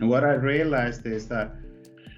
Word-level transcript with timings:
And 0.00 0.08
what 0.08 0.24
I 0.24 0.34
realized 0.34 1.06
is 1.06 1.26
that 1.28 1.56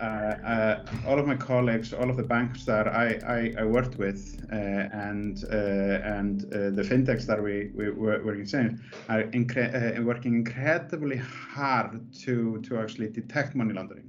uh, 0.01 0.05
uh, 0.05 0.85
all 1.07 1.19
of 1.19 1.27
my 1.27 1.37
colleagues, 1.37 1.93
all 1.93 2.09
of 2.09 2.17
the 2.17 2.23
banks 2.23 2.65
that 2.65 2.89
I, 2.89 3.19
I, 3.27 3.63
I 3.63 3.65
worked 3.65 3.99
with, 3.99 4.43
uh, 4.51 4.55
and 4.55 5.45
uh, 5.45 6.17
and 6.17 6.45
uh, 6.45 6.71
the 6.71 6.83
fintechs 6.83 7.27
that 7.27 7.43
we, 7.43 7.71
we 7.75 7.91
were 7.91 8.23
working 8.25 8.49
in, 8.53 8.81
are 9.11 9.25
incre- 9.25 9.99
uh, 9.99 10.03
working 10.03 10.35
incredibly 10.35 11.17
hard 11.17 12.01
to 12.25 12.61
to 12.63 12.79
actually 12.79 13.09
detect 13.09 13.55
money 13.55 13.75
laundering. 13.75 14.07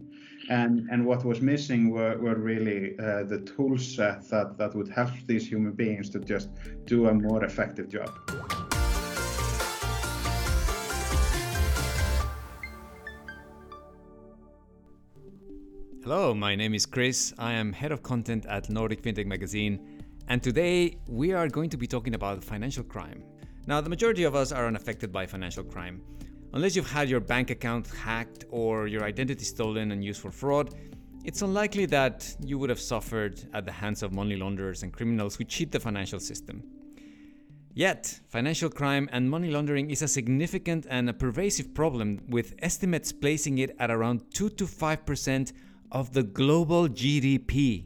And, 0.50 0.90
and 0.90 1.06
what 1.06 1.24
was 1.24 1.40
missing 1.40 1.92
were, 1.92 2.18
were 2.18 2.36
really 2.36 2.96
the 2.98 3.42
tool 3.56 3.78
set 3.78 4.28
that, 4.30 4.58
that 4.58 4.76
would 4.76 4.90
help 4.90 5.12
these 5.26 5.48
human 5.48 5.72
beings 5.72 6.10
to 6.10 6.20
just 6.20 6.50
do 6.86 7.08
a 7.08 7.14
more 7.14 7.46
effective 7.46 7.88
job. 7.88 8.10
Hello, 16.12 16.34
my 16.34 16.56
name 16.58 16.74
is 16.74 16.86
Chris. 16.86 17.34
I 17.38 17.54
am 17.54 17.72
head 17.72 17.94
of 17.94 18.04
content 18.04 18.46
at 18.48 18.70
Nordic 18.70 19.02
FinTech 19.02 19.26
Magazine, 19.26 20.04
and 20.28 20.44
today 20.44 20.98
we 21.08 21.32
are 21.32 21.48
going 21.48 21.70
to 21.70 21.78
be 21.78 21.88
talking 21.88 22.16
about 22.16 22.44
financial 22.44 22.84
crime. 22.84 23.24
Now, 23.66 23.80
the 23.80 23.90
majority 23.90 24.26
of 24.26 24.36
us 24.36 24.52
are 24.52 24.68
unaffected 24.68 25.14
by 25.14 25.26
financial 25.26 25.64
crime. 25.64 26.02
Unless 26.52 26.76
you've 26.76 26.92
had 26.92 27.08
your 27.08 27.22
bank 27.22 27.50
account 27.50 27.88
hacked 27.88 28.44
or 28.50 28.88
your 28.88 29.06
identity 29.06 29.46
stolen 29.46 29.94
and 29.94 30.04
used 30.04 30.20
for 30.20 30.32
fraud, 30.32 30.76
it's 31.24 31.44
unlikely 31.44 31.86
that 31.86 32.36
you 32.42 32.60
would 32.60 32.70
have 32.70 32.82
suffered 32.82 33.42
at 33.54 33.64
the 33.64 33.72
hands 33.72 34.04
of 34.04 34.12
money 34.12 34.36
launderers 34.36 34.84
and 34.84 34.92
criminals 34.92 35.38
who 35.38 35.46
cheat 35.46 35.72
the 35.72 35.80
financial 35.80 36.20
system. 36.20 36.62
Yet, 37.74 38.20
financial 38.28 38.70
crime 38.70 39.08
and 39.14 39.30
money 39.30 39.50
laundering 39.50 39.90
is 39.90 40.02
a 40.02 40.10
significant 40.10 40.88
and 40.90 41.10
a 41.10 41.14
pervasive 41.14 41.74
problem, 41.74 42.20
with 42.28 42.54
estimates 42.60 43.14
placing 43.14 43.60
it 43.60 43.78
at 43.80 43.90
around 43.90 44.30
2 44.34 44.50
to 44.50 44.66
5% 44.66 45.54
of 45.92 46.14
the 46.14 46.24
global 46.24 46.88
GDP. 46.88 47.86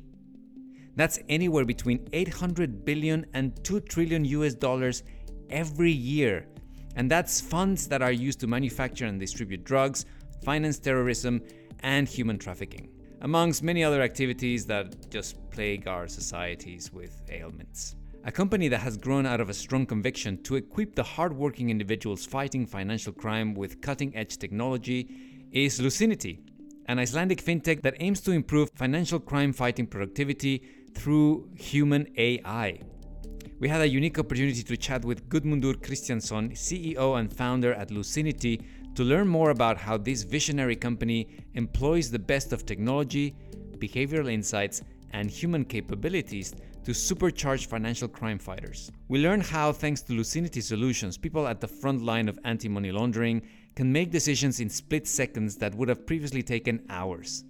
That's 0.96 1.20
anywhere 1.28 1.66
between 1.66 2.08
800 2.14 2.86
billion 2.86 3.26
and 3.34 3.64
2 3.64 3.82
trillion 3.82 4.24
US 4.26 4.54
dollars 4.54 5.04
every 5.50 5.92
year. 5.92 6.48
And 6.96 7.12
that's 7.12 7.42
funds 7.42 7.88
that 7.88 8.02
are 8.02 8.12
used 8.12 8.40
to 8.40 8.48
manufacture 8.48 9.06
and 9.06 9.20
distribute 9.20 9.66
drugs, 9.66 10.06
finance 10.44 10.80
terrorism, 10.80 11.42
and 11.82 12.08
human 12.08 12.38
trafficking, 12.38 12.90
amongst 13.22 13.62
many 13.62 13.84
other 13.84 14.02
activities 14.02 14.66
that 14.68 15.10
just 15.12 15.50
plague 15.52 15.88
our 15.88 16.08
societies 16.08 16.94
with 16.94 17.22
ailments. 17.30 17.96
A 18.24 18.32
company 18.32 18.70
that 18.70 18.80
has 18.80 18.98
grown 18.98 19.26
out 19.26 19.42
of 19.42 19.50
a 19.50 19.54
strong 19.54 19.86
conviction 19.86 20.42
to 20.44 20.56
equip 20.56 20.96
the 20.96 21.04
hardworking 21.04 21.70
individuals 21.70 22.26
fighting 22.26 22.66
financial 22.66 23.14
crime 23.14 23.54
with 23.54 23.82
cutting 23.82 24.16
edge 24.16 24.38
technology 24.38 25.10
is 25.52 25.80
Lucinity, 25.80 26.40
an 26.88 27.00
Icelandic 27.00 27.44
fintech 27.44 27.82
that 27.82 27.96
aims 28.00 28.22
to 28.22 28.32
improve 28.32 28.70
financial 28.76 29.20
crime 29.20 29.54
fighting 29.54 29.88
productivity 29.88 30.62
through 30.94 31.50
human 31.56 32.08
AI. 32.18 32.80
We 33.60 33.70
had 33.70 33.82
a 33.82 33.88
unique 33.88 34.20
opportunity 34.20 34.64
to 34.64 34.78
chat 34.78 35.04
with 35.04 35.28
Gudmundur 35.30 35.76
Kristjansson, 35.76 36.52
CEO 36.54 37.20
and 37.20 37.32
founder 37.32 37.74
at 37.74 37.90
Lucinity, 37.90 38.62
to 38.96 39.04
learn 39.04 39.28
more 39.28 39.50
about 39.50 39.78
how 39.78 39.98
this 39.98 40.24
visionary 40.24 40.76
company 40.76 41.28
employs 41.56 42.12
the 42.12 42.20
best 42.20 42.54
of 42.54 42.66
technology, 42.66 43.36
behavioral 43.78 44.32
insights, 44.32 44.82
and 45.12 45.30
human 45.30 45.66
capabilities 45.66 46.54
to 46.84 46.92
supercharge 46.92 47.66
financial 47.66 48.08
crime 48.08 48.38
fighters. 48.38 48.92
We 49.08 49.20
learned 49.20 49.44
how, 49.44 49.72
thanks 49.72 50.02
to 50.04 50.14
Lucinity 50.14 50.62
solutions, 50.62 51.18
people 51.18 51.48
at 51.48 51.60
the 51.60 51.68
front 51.68 52.04
line 52.04 52.30
of 52.30 52.38
anti 52.44 52.70
money 52.70 52.92
laundering 52.92 53.42
can 53.76 53.92
make 53.92 54.12
decisions 54.12 54.60
in 54.60 54.70
split 54.70 55.08
seconds 55.08 55.58
that 55.58 55.76
would 55.76 55.90
have 55.90 56.06
previously 56.06 56.42
taken 56.42 56.86
hours. 56.90 57.44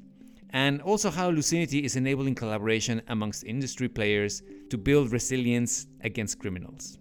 And 0.52 0.81
also 0.81 1.09
how 1.12 1.30
Lucinity 1.30 1.84
is 1.84 1.95
enabling 1.95 2.36
collaboration 2.36 3.02
amongst 3.09 3.44
industry 3.44 3.88
players 3.88 4.41
to 4.69 4.78
build 4.78 5.12
resilience 5.12 5.88
against 6.02 6.40
criminals. 6.40 6.97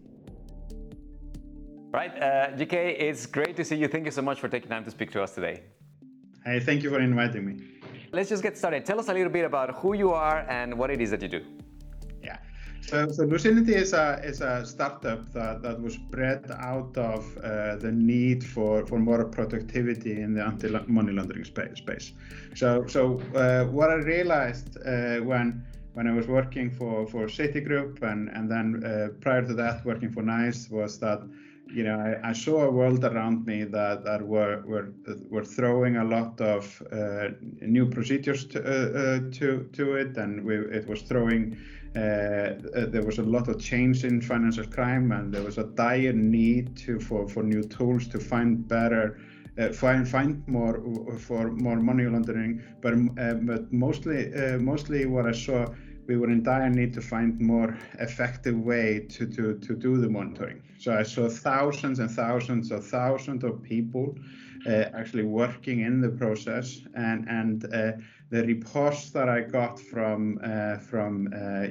Right, 1.93 2.11
uh, 2.21 2.51
GK, 2.57 2.97
it's 2.99 3.25
great 3.25 3.55
to 3.57 3.65
see 3.65 3.77
you. 3.77 3.87
Thank 3.87 4.05
you 4.05 4.11
so 4.11 4.23
much 4.23 4.41
for 4.41 4.49
taking 4.49 4.69
time 4.69 4.85
to 4.85 4.91
speak 4.91 5.13
to 5.13 5.23
us 5.23 5.35
today. 5.35 5.63
Hey, 6.45 6.59
thank 6.59 6.83
you 6.83 6.91
for 6.91 7.01
inviting 7.01 7.47
me. 7.47 7.65
Let's 8.13 8.29
just 8.29 8.43
get 8.43 8.59
started. 8.59 8.85
Tell 8.85 8.99
us 8.99 9.09
a 9.09 9.15
little 9.15 9.33
bit 9.33 9.45
about 9.45 9.77
who 9.77 9.95
you 9.95 10.13
are 10.13 10.41
and 10.49 10.77
what 10.77 10.91
it 10.91 11.01
is 11.01 11.11
that 11.13 11.23
you 11.23 11.29
do. 11.29 11.45
So, 12.87 13.09
so 13.09 13.25
Lucinity 13.25 13.75
is 13.75 13.95
a 13.95 14.21
is 14.23 14.41
a 14.41 14.65
startup 14.67 15.33
that, 15.33 15.63
that 15.63 15.81
was 15.81 15.97
bred 15.97 16.51
out 16.51 16.97
of 16.99 17.25
uh, 17.39 17.77
the 17.77 17.91
need 17.91 18.45
for, 18.45 18.87
for 18.87 18.99
more 18.99 19.25
productivity 19.25 20.21
in 20.21 20.35
the 20.35 20.45
anti-money 20.45 21.13
laundering 21.13 21.45
space. 21.45 22.13
So, 22.55 22.87
so 22.87 23.21
uh, 23.35 23.65
what 23.65 23.91
I 23.91 23.95
realized 23.95 24.77
uh, 24.85 25.17
when 25.21 25.65
when 25.95 26.07
I 26.07 26.13
was 26.13 26.27
working 26.27 26.71
for 26.71 27.07
for 27.07 27.27
Citigroup 27.27 28.03
and 28.03 28.29
and 28.29 28.51
then 28.51 28.85
uh, 28.85 29.09
prior 29.21 29.43
to 29.47 29.55
that 29.55 29.85
working 29.85 30.11
for 30.13 30.23
NICE 30.23 30.69
was 30.71 30.99
that 30.99 31.23
you 31.73 31.85
know 31.85 31.99
I, 31.99 32.31
I 32.31 32.33
saw 32.33 32.65
a 32.65 32.71
world 32.71 33.03
around 33.05 33.47
me 33.47 33.65
that 33.65 34.05
that 34.05 34.21
were 34.21 34.63
were 34.67 34.93
were 35.31 35.45
throwing 35.45 35.97
a 35.97 36.05
lot 36.05 36.39
of 36.41 36.83
uh, 36.93 37.29
new 37.63 37.87
procedures 37.87 38.45
to 38.47 38.59
uh, 38.61 39.21
to 39.39 39.69
to 39.73 39.95
it, 39.95 40.19
and 40.19 40.45
we, 40.45 40.57
it 40.59 40.87
was 40.87 41.03
throwing 41.03 41.57
there 41.95 43.03
was 43.05 43.19
a 43.19 43.23
lot 43.23 43.49
of 43.49 43.61
change 43.61 44.05
in 44.05 44.21
financial 44.21 44.67
crime, 44.67 45.13
and 45.13 45.33
there 45.33 45.43
was 45.43 45.59
a 45.59 45.65
dire 45.65 46.13
need 46.13 46.77
to 46.77 46.99
for, 47.01 47.29
for 47.29 47.43
new 47.43 47.63
tools 47.63 48.07
to 48.09 48.19
find 48.19 48.67
better, 48.69 49.19
uh, 49.59 49.69
find 49.69 50.09
find 50.09 50.47
more 50.49 50.83
for 51.19 51.51
more 51.53 51.77
money 51.77 52.05
laundering. 52.05 52.63
But 52.81 52.95
uh, 53.19 53.35
but 53.35 53.73
mostly 53.73 54.35
uh, 54.35 54.59
mostly 54.59 55.07
what 55.07 55.27
I 55.27 55.33
saw, 55.33 55.67
we 56.07 56.17
were 56.17 56.31
in 56.31 56.43
dire 56.43 56.71
need 56.71 56.93
to 56.95 57.01
find 57.01 57.41
more 57.41 57.77
effective 58.01 58.59
way 58.59 59.07
to 59.11 59.27
to 59.27 59.59
to 59.59 59.77
do 59.77 60.01
the 60.01 60.09
monitoring. 60.09 60.63
So 60.79 60.93
I 60.93 61.05
saw 61.05 61.29
thousands 61.29 62.01
and 62.01 62.11
thousands 62.11 62.71
of 62.71 62.85
thousands 62.87 63.45
of 63.45 63.63
people 63.63 64.17
uh, 64.67 64.87
actually 64.95 65.25
working 65.25 65.81
in 65.81 66.01
the 66.01 66.11
process 66.11 66.81
and 66.95 67.29
and 67.29 67.65
uh, 67.73 67.93
the 68.35 68.45
reports 68.47 69.11
that 69.11 69.29
I 69.29 69.41
got 69.43 69.79
from 69.79 70.41
uh, 70.43 70.79
from 70.91 71.13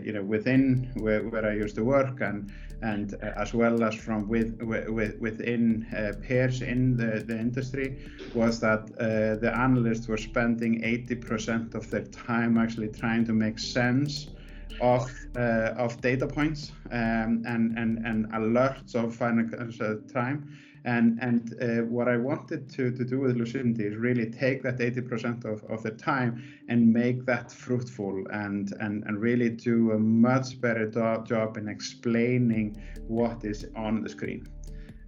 you 0.06 0.13
know 0.16 0.24
within 0.35 0.90
where, 1.03 1.22
where 1.31 1.46
I 1.46 1.56
used 1.63 1.75
to 1.75 1.84
work 1.84 2.22
and 2.22 2.40
and 2.81 3.13
as 3.44 3.53
well 3.53 3.84
as 3.84 3.96
from 3.96 4.28
with, 4.28 4.50
with 4.62 5.19
within 5.19 5.85
peers 6.25 6.62
in 6.62 6.97
the, 6.97 7.12
the 7.29 7.38
industry 7.47 7.88
was 8.34 8.59
that 8.62 8.81
the 9.44 9.51
analysts 9.68 10.07
were 10.07 10.22
spending 10.31 10.81
80% 10.81 11.75
of 11.75 11.90
their 11.91 12.06
time 12.29 12.57
actually 12.57 12.90
trying 12.90 13.25
to 13.25 13.34
make 13.34 13.57
sense 13.59 14.28
of 14.81 15.09
uh, 15.35 15.85
of 15.85 16.00
data 16.01 16.28
points 16.28 16.72
um, 16.91 17.44
and 17.45 17.78
and 17.78 18.06
and 18.06 18.19
alerts 18.31 18.95
of 18.95 19.16
financial 19.16 20.00
time 20.13 20.38
and 20.85 21.17
and 21.21 21.55
uh, 21.61 21.85
what 21.85 22.07
I 22.07 22.17
wanted 22.17 22.69
to, 22.71 22.91
to 22.91 23.05
do 23.05 23.19
with 23.19 23.38
Lucinity 23.38 23.85
is 23.85 23.95
really 23.95 24.29
take 24.29 24.63
that 24.63 24.77
80% 24.77 25.45
of, 25.45 25.63
of 25.66 25.83
the 25.83 25.91
time 25.91 26.44
and 26.67 26.91
make 26.91 27.25
that 27.25 27.51
fruitful 27.51 28.25
and, 28.31 28.73
and, 28.79 29.03
and 29.05 29.19
really 29.19 29.49
do 29.49 29.91
a 29.91 29.99
much 29.99 30.59
better 30.59 30.85
do- 30.85 31.23
job 31.25 31.57
in 31.57 31.69
explaining 31.69 32.81
what 33.07 33.45
is 33.45 33.66
on 33.75 34.01
the 34.01 34.09
screen. 34.09 34.47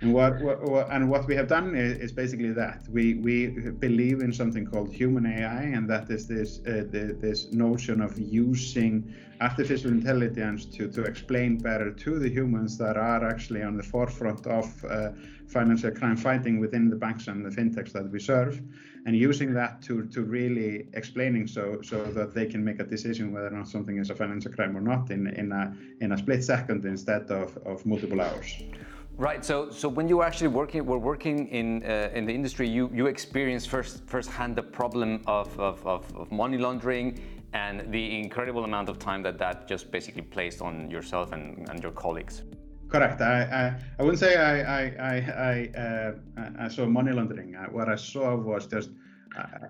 And 0.01 0.13
what, 0.13 0.41
what, 0.41 0.61
what, 0.61 0.91
and 0.91 1.09
what 1.09 1.25
we 1.25 1.35
have 1.35 1.47
done 1.47 1.73
is, 1.73 1.97
is, 1.97 2.11
basically 2.11 2.51
that 2.51 2.85
we 2.89 3.15
we 3.15 3.47
believe 3.47 4.19
in 4.19 4.33
something 4.33 4.65
called 4.65 4.93
human 4.93 5.25
AI, 5.25 5.63
and 5.63 5.89
that 5.89 6.09
is 6.09 6.27
this 6.27 6.59
uh, 6.67 6.83
the, 6.91 7.17
this 7.19 7.53
notion 7.53 8.01
of 8.01 8.19
using 8.19 9.13
artificial 9.41 9.91
intelligence 9.91 10.65
to 10.65 10.87
to 10.87 11.03
explain 11.03 11.57
better 11.57 11.91
to 11.91 12.19
the 12.19 12.29
humans 12.29 12.77
that 12.77 12.97
are 12.97 13.27
actually 13.27 13.63
on 13.63 13.77
the 13.77 13.83
forefront 13.83 14.45
of 14.47 14.65
uh, 14.85 15.09
financial 15.47 15.91
crime 15.91 16.17
fighting 16.17 16.59
within 16.59 16.89
the 16.89 16.95
banks 16.95 17.27
and 17.27 17.45
the 17.45 17.49
fintechs 17.49 17.91
that 17.91 18.09
we 18.09 18.19
serve, 18.19 18.61
and 19.05 19.15
using 19.15 19.53
that 19.53 19.81
to 19.81 20.05
to 20.07 20.23
really 20.23 20.87
explaining 20.93 21.47
so 21.47 21.81
so 21.81 22.03
that 22.05 22.33
they 22.33 22.45
can 22.45 22.63
make 22.63 22.79
a 22.79 22.85
decision 22.85 23.31
whether 23.31 23.47
or 23.47 23.57
not 23.57 23.67
something 23.67 23.97
is 23.97 24.09
a 24.09 24.15
financial 24.15 24.51
crime 24.51 24.75
or 24.75 24.81
not 24.81 25.11
in 25.11 25.27
in 25.27 25.51
a 25.51 25.73
in 26.01 26.11
a 26.11 26.17
split 26.17 26.43
second 26.43 26.85
instead 26.85 27.29
of 27.31 27.57
of 27.65 27.85
multiple 27.85 28.21
hours. 28.21 28.63
Right. 29.17 29.45
So, 29.45 29.69
so 29.69 29.87
when 29.87 30.09
you 30.09 30.23
actually 30.23 30.49
working, 30.49 30.85
were 30.85 30.97
working 30.97 31.47
in 31.47 31.83
uh, 31.83 32.09
in 32.13 32.25
the 32.25 32.33
industry, 32.33 32.67
you 32.67 32.89
you 32.93 33.07
experienced 33.07 33.69
first 33.69 34.03
firsthand 34.07 34.57
the 34.57 34.63
problem 34.63 35.21
of, 35.25 35.57
of, 35.57 35.85
of, 35.87 36.13
of, 36.17 36.31
money 36.33 36.57
laundering 36.57 37.17
and 37.55 37.91
the 37.91 38.19
incredible 38.19 38.63
amount 38.65 38.89
of 38.89 38.99
time 38.99 39.21
that 39.23 39.37
that 39.37 39.67
just 39.67 39.89
basically 39.89 40.21
placed 40.35 40.61
on 40.61 40.89
yourself 40.91 41.31
and, 41.31 41.67
and 41.69 41.81
your 41.81 41.93
colleagues. 41.93 42.43
Correct. 42.89 43.21
I, 43.21 43.37
I, 43.61 43.63
I 43.97 44.03
wouldn't 44.03 44.19
say 44.19 44.35
I 44.35 44.55
I 44.79 44.83
I, 45.11 45.15
I, 45.51 45.79
uh, 45.85 46.11
I 46.65 46.67
saw 46.67 46.85
money 46.85 47.11
laundering. 47.11 47.55
Uh, 47.55 47.65
what 47.77 47.87
I 47.89 47.95
saw 47.95 48.35
was 48.35 48.67
just 48.67 48.89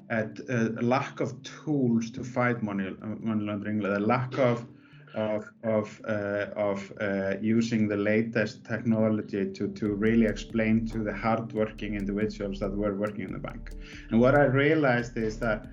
a, 0.09 0.27
a, 0.49 0.79
a 0.81 0.85
lack 0.95 1.19
of 1.19 1.29
tools 1.43 2.11
to 2.11 2.23
fight 2.23 2.61
money 2.69 2.89
money 3.29 3.43
laundering, 3.49 3.79
the 3.79 3.99
lack 3.99 4.37
of 4.39 4.65
of 5.13 5.41
of 5.63 6.01
uh, 6.07 6.69
of 6.69 6.77
uh, 6.99 7.35
using 7.39 7.87
the 7.87 7.97
latest 8.13 8.65
technology 8.65 9.43
to 9.57 9.63
to 9.79 9.85
really 10.05 10.25
explain 10.25 10.85
to 10.87 10.99
the 11.07 11.13
hardworking 11.13 11.95
individuals 11.95 12.59
that 12.59 12.71
were 12.83 12.95
working 12.95 13.25
in 13.29 13.33
the 13.37 13.43
bank. 13.49 13.63
And 14.09 14.19
what 14.19 14.33
I 14.35 14.45
realized 14.45 15.15
is 15.17 15.39
that 15.39 15.67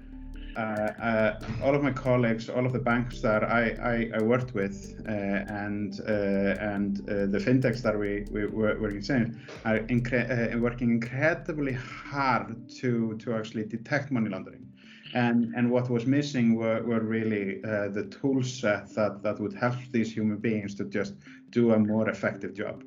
uh, 0.57 0.61
uh, 0.61 1.41
all 1.65 1.75
of 1.75 1.83
my 1.83 1.93
colleagues, 1.93 2.49
all 2.49 2.67
of 2.67 2.73
the 2.73 2.79
banks 2.79 3.21
that 3.21 3.43
I, 3.45 4.11
I, 4.15 4.19
I 4.19 4.23
worked 4.23 4.55
with, 4.55 4.77
uh, 5.07 5.11
and 5.11 6.01
uh, 6.01 6.73
and 6.73 7.01
uh, 7.09 7.27
the 7.27 7.39
fintechs 7.39 7.83
that 7.83 7.99
we, 7.99 8.27
we 8.31 8.47
were 8.47 8.79
working 8.81 9.03
in, 9.09 9.41
are 9.65 9.79
incre- 9.81 10.55
uh, 10.55 10.59
working 10.59 10.91
incredibly 10.91 11.73
hard 11.73 12.69
to 12.81 13.17
to 13.19 13.35
actually 13.35 13.65
detect 13.65 14.11
money 14.11 14.29
laundering. 14.29 14.67
And, 15.15 15.53
and 15.55 15.71
what 15.71 15.91
was 15.91 16.07
missing 16.07 16.55
were, 16.55 16.83
were 16.85 17.01
really 17.01 17.61
the 17.61 18.09
tool 18.11 18.43
set 18.43 18.95
that, 18.95 19.23
that 19.23 19.39
would 19.41 19.53
help 19.53 19.75
these 19.91 20.11
human 20.11 20.39
beings 20.39 20.75
to 20.77 20.85
just 20.85 21.17
do 21.51 21.73
a 21.73 21.79
more 21.79 22.09
effective 22.09 22.55
job. 22.55 22.83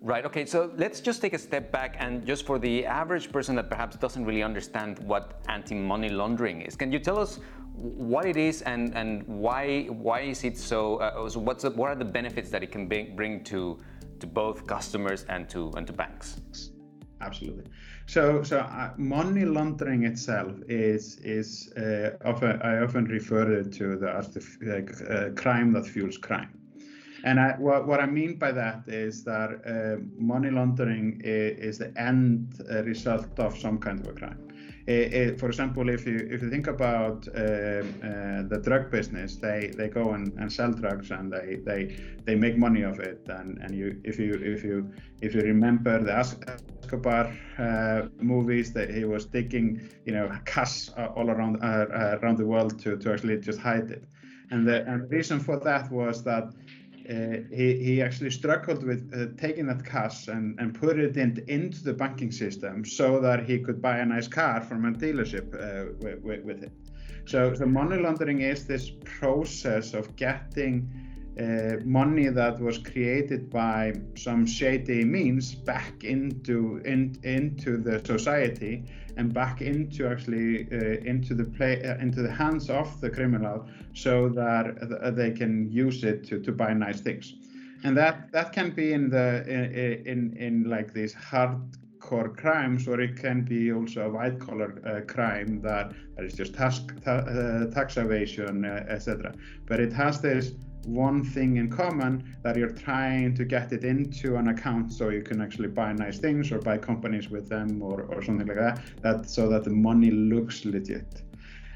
Right, 0.00 0.24
okay, 0.24 0.46
so 0.46 0.70
let's 0.76 1.00
just 1.00 1.20
take 1.20 1.32
a 1.32 1.38
step 1.38 1.72
back 1.72 1.96
and 1.98 2.24
just 2.24 2.46
for 2.46 2.58
the 2.60 2.86
average 2.86 3.32
person 3.32 3.56
that 3.56 3.68
perhaps 3.68 3.96
doesn't 3.96 4.24
really 4.24 4.44
understand 4.44 5.00
what 5.00 5.40
anti-money 5.48 6.08
laundering 6.08 6.62
is, 6.62 6.76
can 6.76 6.92
you 6.92 7.00
tell 7.00 7.18
us 7.18 7.40
what 7.74 8.24
it 8.24 8.36
is 8.36 8.62
and, 8.62 8.94
and 8.96 9.26
why 9.26 9.84
why 9.86 10.20
is 10.20 10.44
it 10.44 10.56
so, 10.56 10.96
uh, 10.96 11.28
so 11.28 11.40
what's 11.40 11.62
the, 11.62 11.70
what 11.70 11.90
are 11.90 11.96
the 11.96 12.04
benefits 12.04 12.48
that 12.50 12.62
it 12.62 12.70
can 12.70 12.86
bring, 12.86 13.42
to, 13.44 13.78
to 14.20 14.26
both 14.26 14.66
customers 14.66 15.24
and 15.28 15.48
to, 15.50 15.72
and 15.76 15.86
to 15.86 15.92
banks? 15.92 16.40
Absolutely. 17.20 17.64
So, 18.06 18.42
so 18.42 18.60
uh, 18.60 18.92
money 18.96 19.44
laundering 19.44 20.04
itself 20.04 20.52
is 20.68 21.18
is 21.18 21.72
uh, 21.72 22.16
often 22.24 22.62
I 22.62 22.78
often 22.78 23.06
refer 23.06 23.62
to 23.62 23.96
the 23.96 24.10
as 24.10 24.28
the 24.28 24.40
uh, 24.40 25.40
crime 25.40 25.72
that 25.72 25.86
fuels 25.86 26.16
crime. 26.16 26.57
And 27.24 27.40
I, 27.40 27.52
what, 27.58 27.86
what 27.86 28.00
I 28.00 28.06
mean 28.06 28.38
by 28.38 28.52
that 28.52 28.84
is 28.86 29.24
that 29.24 29.50
uh, 29.66 30.02
money 30.16 30.50
laundering 30.50 31.20
is, 31.24 31.58
is 31.58 31.78
the 31.78 31.92
end 32.00 32.60
uh, 32.70 32.82
result 32.84 33.38
of 33.38 33.58
some 33.58 33.78
kind 33.78 34.00
of 34.00 34.06
a 34.06 34.12
crime. 34.12 34.48
It, 34.86 35.12
it, 35.12 35.38
for 35.38 35.48
example, 35.48 35.90
if 35.90 36.06
you 36.06 36.16
if 36.30 36.40
you 36.40 36.48
think 36.48 36.66
about 36.66 37.28
uh, 37.28 37.40
uh, 37.40 38.42
the 38.48 38.60
drug 38.64 38.90
business, 38.90 39.36
they, 39.36 39.70
they 39.76 39.88
go 39.88 40.12
and, 40.14 40.32
and 40.38 40.50
sell 40.50 40.72
drugs 40.72 41.10
and 41.10 41.30
they, 41.30 41.58
they 41.66 41.94
they 42.24 42.34
make 42.34 42.56
money 42.56 42.82
of 42.82 42.98
it. 42.98 43.20
And, 43.28 43.58
and 43.58 43.74
you 43.74 44.00
if 44.04 44.18
you 44.18 44.32
if 44.32 44.64
you 44.64 44.90
if 45.20 45.34
you 45.34 45.42
remember 45.42 46.02
the 46.02 46.16
Escobar 46.16 47.36
uh, 47.58 48.08
movies, 48.16 48.72
that 48.72 48.88
he 48.88 49.04
was 49.04 49.26
taking 49.26 49.90
you 50.06 50.12
know 50.12 50.30
cash 50.46 50.88
all 50.96 51.28
around 51.28 51.62
uh, 51.62 52.18
around 52.22 52.38
the 52.38 52.46
world 52.46 52.78
to, 52.78 52.96
to 52.96 53.12
actually 53.12 53.36
just 53.40 53.58
hide 53.58 53.90
it. 53.90 54.04
And 54.50 54.66
the, 54.66 54.86
and 54.86 55.02
the 55.02 55.08
reason 55.14 55.38
for 55.38 55.58
that 55.60 55.90
was 55.90 56.22
that 56.24 56.44
uh, 56.44 56.50
he, 57.08 57.82
he 57.82 58.02
actually 58.02 58.30
struggled 58.30 58.84
with 58.84 59.10
uh, 59.14 59.34
taking 59.40 59.66
that 59.66 59.84
cash 59.84 60.28
and, 60.28 60.58
and 60.60 60.78
put 60.78 60.98
it 60.98 61.16
in, 61.16 61.42
into 61.48 61.82
the 61.82 61.92
banking 61.92 62.30
system 62.30 62.84
so 62.84 63.18
that 63.20 63.44
he 63.48 63.58
could 63.58 63.80
buy 63.80 63.98
a 63.98 64.04
nice 64.04 64.28
car 64.28 64.60
from 64.60 64.84
a 64.84 64.92
dealership 64.92 65.54
uh, 65.54 65.92
with, 66.00 66.44
with, 66.44 66.62
it. 66.62 66.72
So, 67.24 67.54
so 67.54 67.64
money 67.64 67.96
laundering 67.96 68.42
is 68.42 68.66
this 68.66 68.90
process 69.04 69.94
of 69.94 70.14
getting 70.16 70.90
uh, 70.92 71.07
money 71.84 72.28
that 72.28 72.58
was 72.60 72.78
created 72.78 73.48
by 73.50 73.92
some 74.16 74.44
shady 74.44 75.04
means 75.04 75.54
back 75.54 76.02
into 76.02 76.80
in, 76.84 77.16
into 77.22 77.76
the 77.76 78.04
society 78.04 78.84
and 79.18 79.34
back 79.34 79.60
into 79.60 80.06
actually 80.06 80.66
uh, 80.72 81.00
into 81.04 81.34
the 81.34 81.44
play 81.44 81.82
uh, 81.84 81.96
into 81.98 82.22
the 82.22 82.32
hands 82.32 82.70
of 82.70 83.00
the 83.00 83.10
criminal 83.10 83.66
so 83.92 84.28
that 84.28 84.64
uh, 85.02 85.10
they 85.10 85.30
can 85.30 85.70
use 85.70 86.04
it 86.04 86.24
to, 86.24 86.40
to 86.40 86.52
buy 86.52 86.72
nice 86.72 87.00
things. 87.00 87.34
And 87.84 87.96
that 87.96 88.32
that 88.32 88.52
can 88.52 88.70
be 88.70 88.92
in 88.92 89.10
the 89.10 89.44
in 89.46 90.06
in, 90.06 90.36
in 90.36 90.64
like 90.64 90.94
these 90.94 91.14
hardcore 91.14 92.36
crimes 92.36 92.88
or 92.88 93.00
it 93.00 93.16
can 93.16 93.44
be 93.44 93.72
also 93.72 94.06
a 94.06 94.10
white 94.10 94.38
collar 94.38 94.80
uh, 94.86 95.00
crime 95.12 95.60
that, 95.62 95.92
is 96.18 96.34
just 96.34 96.54
tax, 96.54 96.80
uh, 97.06 97.70
tax 97.72 97.96
evasion 97.96 98.64
uh, 98.64 98.84
etc 98.88 99.32
but 99.66 99.78
it 99.78 99.92
has 99.92 100.20
this 100.20 100.52
one 100.86 101.24
thing 101.24 101.56
in 101.56 101.70
common 101.70 102.36
that 102.42 102.56
you're 102.56 102.70
trying 102.72 103.34
to 103.34 103.44
get 103.44 103.72
it 103.72 103.84
into 103.84 104.36
an 104.36 104.48
account 104.48 104.92
so 104.92 105.10
you 105.10 105.22
can 105.22 105.40
actually 105.40 105.68
buy 105.68 105.92
nice 105.92 106.18
things 106.18 106.50
or 106.52 106.58
buy 106.58 106.78
companies 106.78 107.28
with 107.28 107.48
them 107.48 107.82
or, 107.82 108.02
or 108.02 108.22
something 108.22 108.46
like 108.46 108.56
that, 108.56 108.80
that 109.02 109.28
so 109.28 109.48
that 109.48 109.64
the 109.64 109.70
money 109.70 110.10
looks 110.10 110.64
legit. 110.64 111.22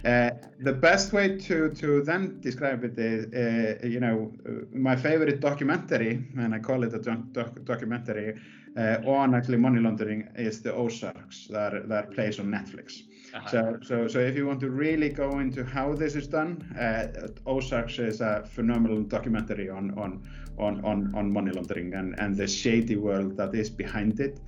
Uh, 0.04 0.30
the 0.60 0.72
best 0.72 1.12
way 1.12 1.38
to, 1.38 1.70
to 1.70 2.02
then 2.02 2.40
describe 2.40 2.82
it 2.82 2.98
is, 2.98 3.32
uh, 3.32 3.86
you 3.86 4.00
know, 4.00 4.32
my 4.72 4.96
favorite 4.96 5.38
documentary, 5.38 6.24
and 6.36 6.52
I 6.52 6.58
call 6.58 6.82
it 6.82 6.92
a 6.92 6.98
doc 6.98 7.64
documentary 7.64 8.34
uh, 8.76 8.96
on 9.06 9.34
actually 9.34 9.58
money 9.58 9.78
laundering, 9.78 10.28
is 10.34 10.60
the 10.60 10.74
Ozarks 10.74 11.46
that, 11.50 11.88
that 11.88 12.10
plays 12.10 12.40
on 12.40 12.46
Netflix. 12.46 13.02
Uh-huh. 13.34 13.48
So, 13.50 13.78
so, 13.82 14.08
so 14.08 14.18
if 14.18 14.36
you 14.36 14.46
want 14.46 14.60
to 14.60 14.70
really 14.70 15.08
go 15.08 15.38
into 15.38 15.64
how 15.64 15.94
this 15.94 16.14
is 16.14 16.26
done, 16.26 16.62
uh, 16.78 17.28
Ozarks 17.46 17.98
is 17.98 18.20
a 18.20 18.44
phenomenal 18.44 19.02
documentary 19.02 19.70
on 19.70 19.96
on 19.98 20.22
on 20.58 20.84
on, 20.84 21.14
on 21.14 21.32
money 21.32 21.50
laundering 21.52 21.94
and, 21.94 22.18
and 22.18 22.36
the 22.36 22.46
shady 22.46 22.96
world 22.96 23.36
that 23.36 23.54
is 23.54 23.70
behind 23.70 24.20
it. 24.20 24.40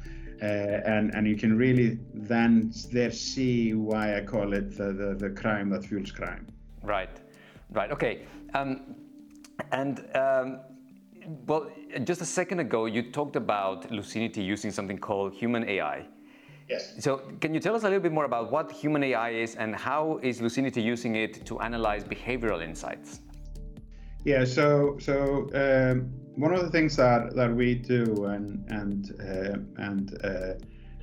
Uh, 0.42 0.46
and 0.46 1.14
and 1.14 1.26
you 1.26 1.36
can 1.36 1.56
really 1.56 1.98
then 2.12 2.72
there 2.92 3.10
see 3.10 3.72
why 3.72 4.18
I 4.18 4.20
call 4.20 4.52
it 4.52 4.76
the, 4.76 4.92
the, 4.92 5.14
the 5.14 5.30
crime 5.30 5.70
that 5.70 5.84
fuels 5.84 6.10
crime. 6.10 6.46
Right, 6.82 7.20
right, 7.70 7.90
okay. 7.90 8.26
Um, 8.52 8.96
and 9.72 10.04
um, 10.14 10.60
well, 11.46 11.70
just 12.04 12.20
a 12.20 12.26
second 12.26 12.60
ago, 12.60 12.86
you 12.86 13.10
talked 13.10 13.36
about 13.36 13.90
Lucinity 13.90 14.42
using 14.42 14.70
something 14.70 14.98
called 14.98 15.34
human 15.34 15.68
AI. 15.68 16.06
Yes. 16.68 16.94
So 16.98 17.20
can 17.40 17.52
you 17.52 17.60
tell 17.60 17.74
us 17.74 17.82
a 17.82 17.86
little 17.86 18.00
bit 18.00 18.12
more 18.12 18.24
about 18.24 18.50
what 18.50 18.72
human 18.72 19.02
AI 19.04 19.30
is 19.30 19.54
and 19.56 19.74
how 19.74 20.18
is 20.22 20.40
Lucinity 20.40 20.80
using 20.80 21.14
it 21.14 21.44
to 21.46 21.60
analyze 21.60 22.04
behavioral 22.04 22.62
insights? 22.62 23.20
Yeah, 24.24 24.44
so 24.44 24.96
so 24.98 25.50
um, 25.54 26.10
one 26.36 26.54
of 26.54 26.62
the 26.62 26.70
things 26.70 26.96
that, 26.96 27.36
that 27.36 27.54
we 27.54 27.74
do 27.74 28.24
and 28.24 28.64
and 28.70 29.14
uh, 29.20 29.82
and 29.82 30.18
uh, 30.24 30.54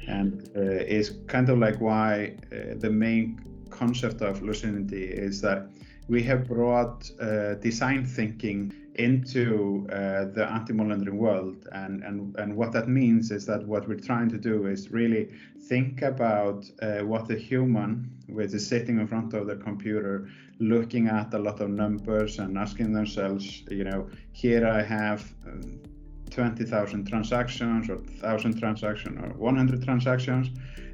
and 0.08 0.50
uh, 0.56 0.62
is 0.62 1.20
kind 1.28 1.50
of 1.50 1.60
like 1.60 1.80
why 1.80 2.36
uh, 2.52 2.74
the 2.78 2.90
main 2.90 3.40
concept 3.70 4.22
of 4.22 4.42
Lucinity 4.42 5.06
is 5.06 5.40
that 5.42 5.68
we 6.08 6.24
have 6.24 6.48
brought 6.48 7.10
uh, 7.22 7.54
design 7.56 8.06
thinking 8.06 8.74
into 8.96 9.88
uh, 9.92 10.26
the 10.26 10.48
anti-money 10.52 10.90
laundering 10.90 11.18
world. 11.18 11.68
And, 11.72 12.04
and 12.04 12.36
and 12.38 12.56
what 12.56 12.72
that 12.74 12.88
means 12.88 13.32
is 13.32 13.46
that 13.46 13.66
what 13.66 13.88
we're 13.88 14.00
trying 14.00 14.30
to 14.30 14.38
do 14.38 14.68
is 14.68 14.92
really 14.92 15.30
think 15.68 16.02
about 16.02 16.66
uh, 16.82 17.00
what 17.00 17.28
the 17.28 17.38
human 17.38 18.10
which 18.28 18.54
is 18.54 18.68
sitting 18.68 19.00
in 19.00 19.08
front 19.08 19.34
of 19.34 19.48
the 19.48 19.56
computer 19.56 20.30
looking 20.60 21.08
at 21.08 21.34
a 21.34 21.38
lot 21.38 21.60
of 21.60 21.70
numbers 21.70 22.40
and 22.40 22.58
asking 22.58 22.94
themselves 22.94 23.64
you 23.70 23.84
know 23.84 24.10
here 24.32 24.66
I 24.68 24.82
have 24.82 25.34
um, 25.46 25.82
20,000 26.30 27.08
transactions 27.08 27.90
or 27.90 27.96
1,000 27.96 28.58
transactions 28.58 29.18
or 29.22 29.30
100 29.38 29.84
transactions 29.84 30.50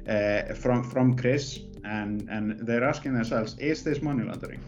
uh, 0.08 0.54
from 0.54 0.82
from 0.82 1.16
Chris. 1.16 1.60
And 1.84 2.28
and 2.28 2.58
they're 2.66 2.84
asking 2.84 3.14
themselves 3.14 3.56
is 3.58 3.82
this 3.82 4.02
money 4.02 4.24
laundering 4.24 4.60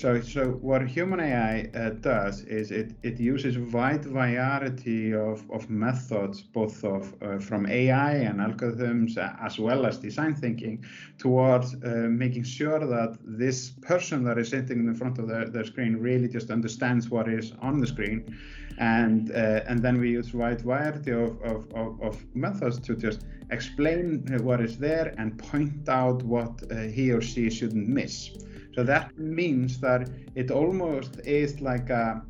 so, 0.00 0.18
so 0.22 0.52
what 0.62 0.86
human 0.88 1.20
AI 1.20 1.68
uh, 1.74 1.90
does 1.90 2.42
is 2.44 2.70
it, 2.70 2.94
it 3.02 3.20
uses 3.20 3.58
wide 3.58 4.06
variety 4.06 5.12
of, 5.14 5.44
of 5.50 5.68
methods, 5.68 6.40
both 6.40 6.82
of 6.84 7.14
uh, 7.22 7.38
from 7.38 7.66
AI 7.66 8.12
and 8.14 8.40
algorithms, 8.40 9.18
uh, 9.18 9.34
as 9.44 9.58
well 9.58 9.84
as 9.84 9.98
design 9.98 10.34
thinking, 10.34 10.82
towards 11.18 11.74
uh, 11.84 12.08
making 12.08 12.44
sure 12.44 12.78
that 12.78 13.18
this 13.24 13.72
person 13.82 14.24
that 14.24 14.38
is 14.38 14.48
sitting 14.48 14.78
in 14.78 14.94
front 14.94 15.18
of 15.18 15.28
the, 15.28 15.64
screen 15.64 15.96
really 15.96 16.28
just 16.28 16.50
understands 16.50 17.10
what 17.10 17.28
is 17.28 17.52
on 17.60 17.78
the 17.78 17.86
screen, 17.86 18.34
and 18.78 19.30
uh, 19.32 19.60
and 19.68 19.82
then 19.82 20.00
we 20.00 20.10
use 20.10 20.32
wide 20.32 20.62
variety 20.62 21.10
of, 21.10 21.38
of, 21.42 21.70
of, 21.74 22.00
of, 22.00 22.24
methods 22.34 22.78
to 22.80 22.96
just 22.96 23.26
explain 23.50 24.24
what 24.42 24.60
is 24.62 24.78
there 24.78 25.14
and 25.18 25.38
point 25.38 25.86
out 25.90 26.22
what 26.22 26.50
uh, 26.72 26.76
he 26.96 27.12
or 27.12 27.20
she 27.20 27.50
shouldn't 27.50 27.86
miss. 27.86 28.30
So 28.74 28.84
that 28.84 29.16
means 29.18 29.80
that 29.80 30.08
it 30.34 30.50
almost 30.50 31.20
is 31.24 31.60
like 31.60 31.90
a 31.90 32.22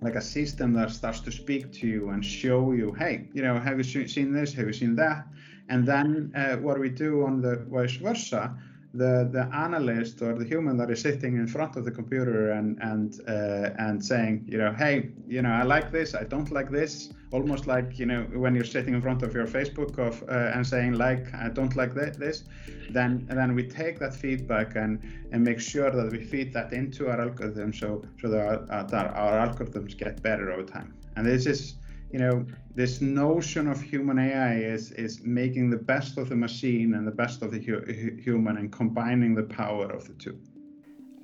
like 0.00 0.16
a 0.16 0.20
system 0.20 0.74
that 0.74 0.90
starts 0.90 1.20
to 1.20 1.32
speak 1.32 1.72
to 1.72 1.86
you 1.86 2.10
and 2.10 2.22
show 2.22 2.72
you, 2.72 2.92
hey, 2.92 3.26
you 3.32 3.42
know, 3.42 3.58
have 3.58 3.78
you 3.78 4.06
seen 4.06 4.32
this? 4.32 4.52
Have 4.52 4.66
you 4.66 4.72
seen 4.72 4.94
that? 4.96 5.26
And 5.70 5.86
then 5.86 6.30
uh, 6.36 6.56
what 6.56 6.78
we 6.78 6.90
do 6.90 7.24
on 7.24 7.40
the 7.40 7.64
vice 7.70 7.96
versa 7.96 8.54
the 8.94 9.28
the 9.32 9.50
analyst 9.52 10.22
or 10.22 10.34
the 10.34 10.44
human 10.44 10.76
that 10.76 10.88
is 10.90 11.00
sitting 11.00 11.34
in 11.34 11.46
front 11.48 11.76
of 11.76 11.84
the 11.84 11.90
computer 11.90 12.52
and 12.52 12.78
and 12.80 13.20
uh, 13.28 13.70
and 13.78 14.04
saying, 14.04 14.44
you 14.48 14.56
know, 14.56 14.72
hey, 14.72 15.10
you 15.26 15.42
know, 15.42 15.50
I 15.50 15.64
like 15.64 15.90
this, 15.90 16.14
I 16.14 16.24
don't 16.24 16.50
like 16.52 16.70
this, 16.70 17.10
almost 17.32 17.66
like 17.66 17.98
you 17.98 18.06
know 18.06 18.22
when 18.34 18.54
you're 18.54 18.72
sitting 18.76 18.94
in 18.94 19.02
front 19.02 19.22
of 19.22 19.34
your 19.34 19.46
Facebook 19.46 19.98
of 19.98 20.22
uh, 20.28 20.54
and 20.54 20.64
saying 20.64 20.92
like 20.94 21.34
I 21.34 21.48
don't 21.48 21.74
like 21.74 21.92
this, 21.94 22.44
then 22.90 23.26
then 23.28 23.54
we 23.54 23.64
take 23.66 23.98
that 23.98 24.14
feedback 24.14 24.76
and 24.76 25.02
and 25.32 25.42
make 25.42 25.60
sure 25.60 25.90
that 25.90 26.12
we 26.12 26.20
feed 26.24 26.52
that 26.52 26.72
into 26.72 27.08
our 27.10 27.20
algorithm 27.20 27.72
so 27.72 28.02
so 28.20 28.28
that 28.28 28.40
our, 28.70 28.84
that 28.84 29.06
our 29.14 29.46
algorithms 29.46 29.98
get 29.98 30.22
better 30.22 30.52
over 30.52 30.62
time. 30.62 30.94
And 31.16 31.26
this 31.26 31.46
is 31.46 31.74
you 32.14 32.20
know, 32.20 32.46
this 32.76 33.00
notion 33.00 33.66
of 33.66 33.82
human 33.82 34.20
AI 34.20 34.54
is 34.74 34.92
is 34.92 35.20
making 35.24 35.68
the 35.68 35.82
best 35.92 36.16
of 36.16 36.28
the 36.28 36.36
machine 36.36 36.94
and 36.94 37.04
the 37.04 37.16
best 37.22 37.42
of 37.42 37.50
the 37.50 37.58
hu- 37.58 37.84
human 38.26 38.56
and 38.56 38.70
combining 38.70 39.34
the 39.34 39.42
power 39.42 39.86
of 39.90 40.06
the 40.06 40.14
two. 40.14 40.38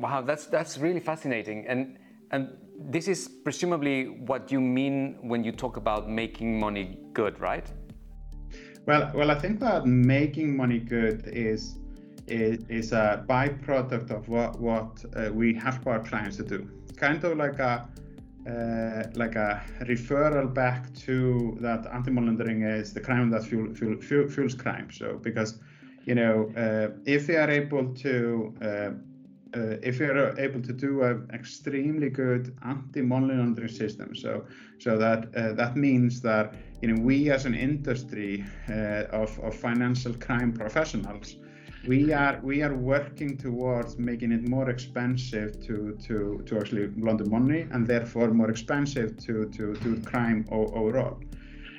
Wow, 0.00 0.22
that's 0.22 0.46
that's 0.46 0.78
really 0.78 0.98
fascinating, 0.98 1.58
and 1.68 1.96
and 2.32 2.48
this 2.94 3.06
is 3.06 3.28
presumably 3.28 4.08
what 4.30 4.50
you 4.50 4.60
mean 4.60 5.16
when 5.30 5.44
you 5.44 5.52
talk 5.52 5.76
about 5.76 6.08
making 6.08 6.58
money 6.58 6.98
good, 7.12 7.38
right? 7.38 7.70
Well, 8.86 9.12
well, 9.14 9.30
I 9.30 9.36
think 9.36 9.60
that 9.60 9.86
making 9.86 10.56
money 10.56 10.80
good 10.80 11.22
is 11.28 11.76
is, 12.26 12.64
is 12.68 12.92
a 12.92 13.24
byproduct 13.28 14.10
of 14.10 14.28
what 14.28 14.58
what 14.58 15.04
uh, 15.14 15.30
we 15.32 15.54
help 15.54 15.86
our 15.86 16.00
clients 16.00 16.36
to 16.38 16.42
do. 16.42 16.68
Kind 16.96 17.22
of 17.22 17.36
like 17.36 17.60
a 17.60 17.88
uh, 18.46 19.04
like 19.14 19.36
a 19.36 19.62
referral 19.82 20.52
back 20.52 20.92
to 20.94 21.56
that 21.60 21.86
anti-money 21.92 22.28
laundering 22.28 22.62
is 22.62 22.92
the 22.94 23.00
crime 23.00 23.30
that 23.30 23.44
fuel, 23.44 23.74
fuel, 23.74 24.00
fuel, 24.00 24.28
fuels 24.28 24.54
crime. 24.54 24.88
So 24.90 25.18
because 25.22 25.58
you 26.06 26.14
know 26.14 26.50
uh, 26.56 26.96
if 27.04 27.28
we 27.28 27.36
are 27.36 27.50
able 27.50 27.94
to 27.94 28.54
uh, 28.62 28.90
uh 29.52 29.76
if 29.82 29.98
we 29.98 30.06
are 30.06 30.38
able 30.38 30.62
to 30.62 30.72
do 30.72 31.02
an 31.02 31.28
extremely 31.34 32.08
good 32.08 32.56
anti-money 32.64 33.34
laundering 33.34 33.68
system, 33.68 34.14
so 34.14 34.44
so 34.78 34.96
that 34.96 35.34
uh, 35.34 35.52
that 35.52 35.76
means 35.76 36.22
that 36.22 36.54
you 36.80 36.88
know 36.88 37.02
we 37.02 37.30
as 37.30 37.44
an 37.44 37.54
industry 37.54 38.44
of, 39.12 39.38
of 39.40 39.54
financial 39.54 40.14
crime 40.14 40.52
professionals 40.52 41.36
we 41.86 42.12
are 42.12 42.38
we 42.42 42.62
are 42.62 42.74
working 42.74 43.38
towards 43.38 43.98
making 43.98 44.32
it 44.32 44.46
more 44.48 44.68
expensive 44.68 45.60
to 45.66 45.96
to 46.06 46.42
to 46.44 46.58
actually 46.58 46.88
launder 46.98 47.24
money 47.24 47.66
and 47.72 47.86
therefore 47.86 48.28
more 48.28 48.50
expensive 48.50 49.16
to 49.16 49.46
to 49.50 49.74
do 49.76 50.00
crime 50.02 50.44
overall. 50.50 51.18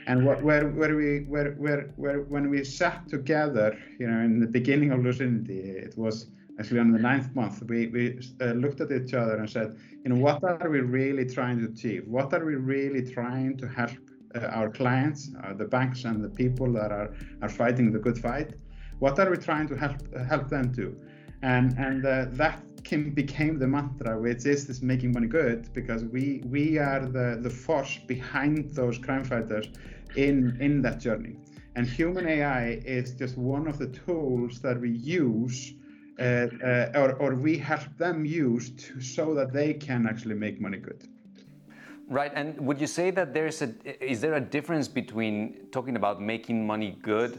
And 0.07 0.25
what, 0.25 0.41
where 0.41 0.67
where 0.69 0.95
we 0.95 1.19
where, 1.29 1.51
where 1.53 1.93
where 1.97 2.21
when 2.21 2.49
we 2.49 2.63
sat 2.63 3.07
together 3.07 3.77
you 3.99 4.07
know 4.07 4.19
in 4.21 4.39
the 4.39 4.47
beginning 4.47 4.91
of 4.91 5.03
Lucinity 5.03 5.59
it 5.59 5.95
was 5.95 6.27
actually 6.59 6.79
on 6.79 6.91
the 6.91 6.99
ninth 6.99 7.35
month 7.35 7.61
we 7.69 7.87
we 7.87 8.19
uh, 8.41 8.53
looked 8.53 8.81
at 8.81 8.91
each 8.91 9.13
other 9.13 9.35
and 9.35 9.47
said 9.47 9.77
you 10.03 10.09
know 10.09 10.19
what 10.19 10.43
are 10.43 10.69
we 10.69 10.79
really 10.79 11.25
trying 11.25 11.59
to 11.59 11.65
achieve? 11.65 12.07
What 12.07 12.33
are 12.33 12.43
we 12.43 12.55
really 12.55 13.03
trying 13.03 13.55
to 13.57 13.67
help 13.67 13.91
uh, 14.33 14.39
our 14.47 14.69
clients 14.69 15.29
uh, 15.43 15.53
the 15.53 15.65
banks 15.65 16.05
and 16.05 16.23
the 16.23 16.29
people 16.29 16.73
that 16.73 16.91
are 16.91 17.13
are 17.43 17.49
fighting 17.49 17.91
the 17.91 17.99
good 17.99 18.17
fight 18.17 18.55
what 19.01 19.17
are 19.17 19.29
we 19.31 19.37
trying 19.37 19.67
to 19.67 19.75
help 19.75 19.97
uh, 20.15 20.23
help 20.23 20.47
them 20.47 20.71
to? 20.75 20.95
And 21.41 21.77
and 21.77 22.05
uh, 22.05 22.25
that 22.41 22.57
became 23.15 23.57
the 23.59 23.67
mantra, 23.67 24.19
which 24.19 24.45
is 24.45 24.67
this 24.67 24.81
making 24.81 25.11
money 25.11 25.27
good, 25.27 25.73
because 25.73 26.03
we 26.05 26.43
we 26.45 26.77
are 26.77 27.03
the 27.17 27.39
the 27.41 27.49
force 27.49 27.93
behind 28.07 28.57
those 28.79 28.97
crime 29.05 29.25
fighters 29.25 29.67
in 30.15 30.57
in 30.61 30.81
that 30.83 30.99
journey. 30.99 31.35
And 31.75 31.87
human 31.87 32.27
AI 32.27 32.81
is 32.99 33.13
just 33.13 33.37
one 33.37 33.65
of 33.67 33.77
the 33.79 33.87
tools 33.87 34.59
that 34.59 34.79
we 34.79 34.91
use, 34.91 35.73
uh, 36.19 36.23
uh, 36.23 37.01
or 37.01 37.09
or 37.23 37.29
we 37.35 37.57
help 37.57 37.87
them 37.97 38.25
use 38.25 38.69
to 38.83 39.01
so 39.01 39.33
that 39.33 39.51
they 39.51 39.73
can 39.73 40.05
actually 40.05 40.35
make 40.35 40.61
money 40.61 40.77
good. 40.77 41.01
Right, 42.07 42.33
and 42.35 42.59
would 42.67 42.79
you 42.79 42.87
say 42.87 43.09
that 43.11 43.33
there's 43.33 43.61
a 43.63 43.69
is 44.13 44.21
there 44.21 44.35
a 44.35 44.45
difference 44.57 44.87
between 44.87 45.37
talking 45.71 45.95
about 45.95 46.21
making 46.21 46.67
money 46.67 46.91
good 47.01 47.33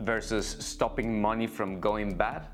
versus 0.00 0.56
stopping 0.60 1.20
money 1.20 1.46
from 1.46 1.80
going 1.80 2.16
bad? 2.16 2.46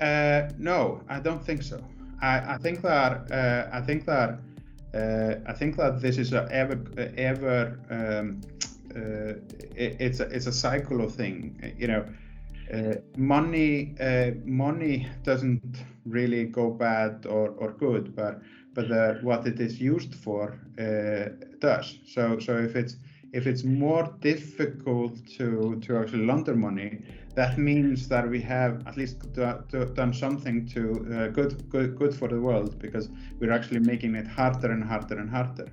Uh, 0.00 0.48
no, 0.58 1.02
I 1.08 1.20
don't 1.20 1.44
think 1.44 1.62
so. 1.62 1.82
I, 2.22 2.54
I 2.54 2.58
think 2.58 2.82
that 2.82 3.30
uh, 3.30 3.68
I 3.72 3.80
think 3.80 4.06
that 4.06 4.38
uh, 4.94 5.34
I 5.46 5.52
think 5.52 5.76
that 5.76 6.00
this 6.00 6.18
is 6.18 6.32
a 6.32 6.48
ever 6.50 6.80
ever 7.16 7.78
um, 7.90 8.40
uh, 8.96 9.34
it, 9.76 9.96
it's 10.00 10.20
a, 10.20 10.24
it's 10.24 10.46
a 10.46 10.52
cycle 10.52 11.00
of 11.02 11.14
thing. 11.14 11.74
You 11.78 11.86
know, 11.88 12.04
uh, 12.72 12.94
money 13.16 13.94
uh, 14.00 14.32
money 14.44 15.06
doesn't 15.22 15.62
really 16.06 16.44
go 16.44 16.70
bad 16.70 17.26
or, 17.26 17.50
or 17.50 17.72
good, 17.72 18.16
but 18.16 18.40
but 18.72 18.88
the, 18.88 19.18
what 19.22 19.46
it 19.46 19.60
is 19.60 19.80
used 19.80 20.14
for 20.14 20.58
does. 21.60 21.98
So 22.06 22.38
so 22.38 22.56
if 22.56 22.74
it's 22.74 22.96
if 23.32 23.46
it's 23.46 23.64
more 23.64 24.14
difficult 24.20 25.14
to, 25.38 25.78
to 25.82 25.98
actually 25.98 26.24
launder 26.26 26.54
money, 26.54 27.02
that 27.34 27.58
means 27.58 28.08
that 28.08 28.28
we 28.28 28.40
have 28.42 28.86
at 28.86 28.96
least 28.96 29.32
do, 29.32 29.54
do, 29.68 29.84
done 29.94 30.12
something 30.12 30.66
to 30.68 31.06
uh, 31.14 31.28
good, 31.28 31.68
good, 31.70 31.96
good 31.96 32.14
for 32.14 32.28
the 32.28 32.40
world 32.40 32.78
because 32.78 33.08
we're 33.40 33.52
actually 33.52 33.80
making 33.80 34.14
it 34.14 34.26
harder 34.26 34.70
and 34.72 34.84
harder 34.84 35.18
and 35.18 35.30
harder. 35.30 35.72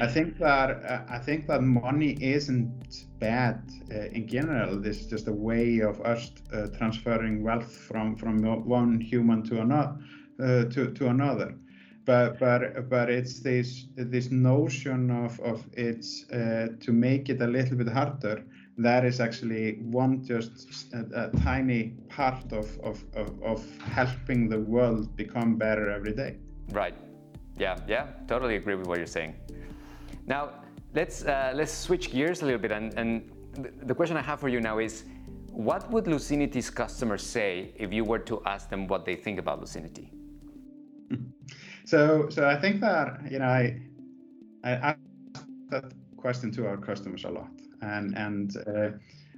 I 0.00 0.06
think 0.06 0.38
that 0.38 0.70
uh, 0.84 1.02
I 1.08 1.18
think 1.18 1.46
that 1.48 1.62
money 1.62 2.16
isn't 2.20 3.04
bad 3.18 3.70
uh, 3.90 4.04
in 4.12 4.26
general. 4.26 4.80
This 4.80 5.00
is 5.00 5.06
just 5.06 5.28
a 5.28 5.32
way 5.32 5.80
of 5.80 6.00
us 6.00 6.30
uh, 6.52 6.68
transferring 6.78 7.42
wealth 7.42 7.76
from 7.76 8.16
from 8.16 8.42
one 8.64 9.00
human 9.00 9.42
to 9.44 9.60
another 9.60 9.96
uh, 10.40 10.64
to 10.64 10.92
to 10.92 11.08
another 11.08 11.54
but 12.04 12.38
but 12.38 12.88
but 12.88 13.10
it's 13.10 13.40
this 13.40 13.86
this 13.96 14.30
notion 14.30 15.10
of 15.10 15.38
of 15.40 15.64
it's 15.72 16.30
uh, 16.30 16.68
to 16.80 16.92
make 16.92 17.28
it 17.28 17.40
a 17.40 17.46
little 17.46 17.76
bit 17.76 17.88
harder 17.88 18.44
that 18.78 19.04
is 19.04 19.20
actually 19.20 19.78
one 19.82 20.24
just 20.24 20.92
a, 20.94 21.26
a 21.26 21.30
tiny 21.42 21.92
part 22.08 22.52
of, 22.52 22.80
of, 22.80 23.04
of, 23.14 23.42
of, 23.42 23.78
helping 23.80 24.48
the 24.48 24.58
world 24.58 25.14
become 25.14 25.56
better 25.56 25.90
every 25.90 26.14
day. 26.14 26.38
Right. 26.70 26.94
Yeah 27.58 27.76
yeah 27.86 28.06
totally 28.26 28.56
agree 28.56 28.74
with 28.74 28.86
what 28.86 28.96
you're 28.96 29.06
saying. 29.06 29.34
Now 30.26 30.62
let's 30.94 31.24
uh, 31.24 31.52
let's 31.54 31.72
switch 31.72 32.10
gears 32.10 32.42
a 32.42 32.44
little 32.44 32.60
bit 32.60 32.72
and, 32.72 32.94
and 32.94 33.30
the 33.82 33.94
question 33.94 34.16
i 34.16 34.22
have 34.22 34.40
for 34.40 34.48
you 34.48 34.60
now 34.60 34.78
is 34.78 35.04
what 35.50 35.90
would 35.90 36.06
lucinity's 36.06 36.70
customers 36.70 37.22
say 37.22 37.72
if 37.76 37.92
you 37.92 38.04
were 38.04 38.18
to 38.18 38.42
ask 38.46 38.70
them 38.70 38.86
what 38.86 39.04
they 39.04 39.14
think 39.14 39.38
about 39.38 39.60
lucinity 39.60 40.12
so, 41.84 42.28
so 42.28 42.48
I 42.48 42.56
think 42.56 42.80
that 42.80 43.30
you 43.30 43.38
know 43.38 43.46
I 43.46 43.80
I 44.64 44.70
ask 44.72 44.98
that 45.70 45.92
question 46.16 46.50
to 46.52 46.66
our 46.66 46.76
customers 46.76 47.24
a 47.24 47.30
lot, 47.30 47.50
and 47.80 48.16
and 48.16 48.56
uh, 48.66 48.90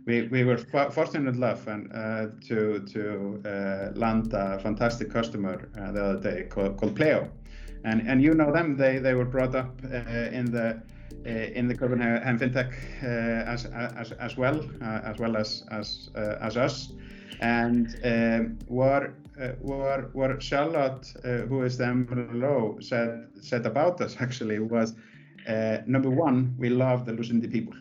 we 0.06 0.28
we 0.28 0.44
were 0.44 0.58
fortunate 0.90 1.34
enough 1.34 1.66
and 1.66 1.90
uh, 1.92 2.26
to 2.48 2.80
to 2.80 3.40
uh, 3.46 3.98
land 3.98 4.32
a 4.34 4.58
fantastic 4.58 5.10
customer 5.10 5.68
uh, 5.78 5.92
the 5.92 6.04
other 6.04 6.20
day 6.20 6.42
called, 6.44 6.76
called 6.76 6.94
Pleo, 6.94 7.28
and 7.84 8.06
and 8.06 8.22
you 8.22 8.34
know 8.34 8.52
them 8.52 8.76
they 8.76 8.98
they 8.98 9.14
were 9.14 9.24
brought 9.24 9.54
up 9.54 9.80
uh, 9.84 10.38
in 10.38 10.50
the 10.50 10.82
uh, 11.26 11.58
in 11.58 11.68
the 11.68 11.74
Copenhagen 11.74 12.38
FinTech 12.38 12.72
as, 13.46 13.64
as 13.64 14.12
as 14.12 14.36
well 14.36 14.60
as 14.82 15.18
well 15.18 15.36
as 15.36 15.64
as 15.70 16.10
as 16.40 16.56
us, 16.56 16.92
and 17.40 17.96
um, 18.04 18.58
uh, 18.78 19.08
what, 19.60 20.14
what 20.14 20.42
Charlotte, 20.42 21.12
uh, 21.24 21.46
who 21.48 21.62
is 21.62 21.76
the 21.78 21.84
MLO, 21.84 22.82
said 22.82 23.28
said 23.40 23.66
about 23.66 24.00
us 24.00 24.16
actually 24.20 24.58
was 24.58 24.94
uh, 25.48 25.78
number 25.86 26.10
one, 26.10 26.54
we 26.58 26.68
love 26.68 27.04
the 27.04 27.12
Lucinity 27.12 27.48
people, 27.48 27.74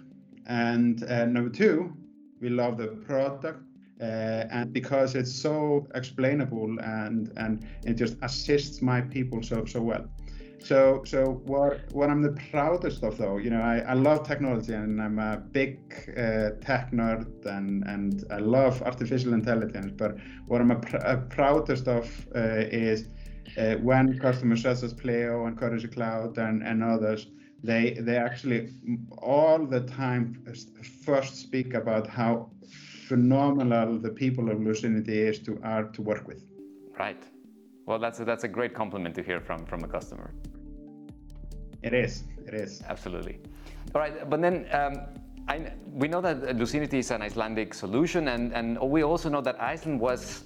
and 0.47 1.01
number 1.33 1.49
two, 1.49 1.95
we 2.41 2.49
love 2.49 2.77
the 2.77 2.87
product, 2.87 3.61
uh, 4.01 4.03
and 4.51 4.73
because 4.73 5.15
it's 5.15 5.31
so 5.31 5.87
explainable 5.95 6.77
and 6.81 7.31
and 7.37 7.65
it 7.85 7.93
just 7.93 8.17
assists 8.21 8.81
my 8.81 9.01
people 9.01 9.41
so 9.41 9.65
so 9.65 9.81
well. 9.81 10.05
So, 10.63 11.03
so 11.03 11.41
what 11.45 11.91
what 11.91 12.09
I'm 12.09 12.21
the 12.21 12.35
proudest 12.51 13.03
of 13.03 13.17
though, 13.17 13.37
you 13.37 13.49
know, 13.49 13.61
I, 13.61 13.79
I 13.79 13.93
love 13.93 14.25
technology 14.25 14.73
and 14.73 15.01
I'm 15.01 15.19
a 15.19 15.37
big 15.51 15.77
uh, 16.17 16.51
tech 16.61 16.91
nerd 16.91 17.45
and, 17.45 17.83
and 17.83 18.23
I 18.31 18.37
love 18.37 18.81
artificial 18.81 19.33
intelligence. 19.33 19.91
But 19.97 20.15
what 20.47 20.61
I'm 20.61 20.71
a 20.71 20.79
pr 20.79 20.95
a 20.97 21.17
proudest 21.17 21.89
of 21.89 22.05
uh, 22.33 22.63
is 22.71 23.09
uh, 23.57 23.75
when 23.75 24.17
customers 24.19 24.61
such 24.61 24.83
as 24.83 24.93
Pleo 24.93 25.45
and 25.47 25.57
Currencycloud 25.57 26.37
and, 26.37 26.63
and 26.63 26.81
others, 26.81 27.27
they 27.61 27.97
they 27.99 28.15
actually 28.15 28.69
all 29.17 29.65
the 29.65 29.81
time 29.81 30.23
first 31.05 31.35
speak 31.35 31.73
about 31.73 32.07
how 32.07 32.49
phenomenal 33.09 33.99
the 33.99 34.11
people 34.11 34.49
of 34.49 34.61
Lucinity 34.61 35.19
is 35.23 35.39
to 35.39 35.59
are 35.61 35.83
to 35.91 36.01
work 36.01 36.25
with. 36.25 36.41
Right. 36.97 37.21
Well, 37.85 37.99
that's 37.99 38.21
a, 38.21 38.23
that's 38.23 38.45
a 38.45 38.47
great 38.47 38.73
compliment 38.73 39.13
to 39.15 39.23
hear 39.23 39.41
from 39.41 39.65
from 39.65 39.83
a 39.83 39.89
customer. 39.89 40.33
It 41.83 41.93
is. 41.93 42.23
It 42.47 42.53
is. 42.53 42.81
Absolutely. 42.87 43.39
All 43.93 44.01
right, 44.01 44.29
but 44.29 44.41
then 44.41 44.67
um, 44.71 44.95
I, 45.47 45.73
we 45.85 46.07
know 46.07 46.21
that 46.21 46.55
Lucinity 46.55 46.99
is 46.99 47.11
an 47.11 47.21
Icelandic 47.21 47.73
solution, 47.73 48.29
and, 48.29 48.53
and 48.53 48.79
we 48.79 49.03
also 49.03 49.29
know 49.29 49.41
that 49.41 49.61
Iceland 49.61 49.99
was 49.99 50.45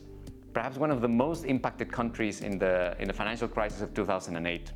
perhaps 0.54 0.78
one 0.78 0.90
of 0.90 1.02
the 1.02 1.08
most 1.08 1.46
impacted 1.46 1.92
countries 1.92 2.42
in 2.42 2.58
the, 2.58 2.96
in 3.00 3.08
the 3.08 3.14
financial 3.14 3.48
crisis 3.48 3.82
of 3.82 3.94
2008. 3.94 4.72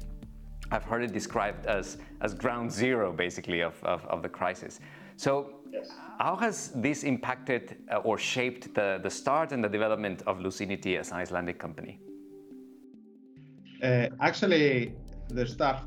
I've 0.71 0.83
heard 0.83 1.03
it 1.03 1.11
described 1.11 1.65
as, 1.65 1.97
as 2.21 2.33
ground 2.33 2.71
zero, 2.71 3.11
basically, 3.11 3.61
of, 3.61 3.83
of, 3.83 4.05
of 4.05 4.21
the 4.21 4.29
crisis. 4.29 4.79
So, 5.17 5.55
yes. 5.71 5.89
how 6.19 6.35
has 6.35 6.71
this 6.75 7.03
impacted 7.03 7.77
uh, 7.91 7.97
or 7.97 8.17
shaped 8.17 8.73
the, 8.75 8.99
the 9.01 9.09
start 9.09 9.51
and 9.51 9.63
the 9.63 9.67
development 9.67 10.21
of 10.27 10.39
Lucinity 10.39 10.97
as 10.97 11.11
an 11.11 11.17
Icelandic 11.17 11.59
company? 11.59 11.99
Uh, 13.83 14.07
actually, 14.21 14.93
the 15.29 15.45
start 15.47 15.81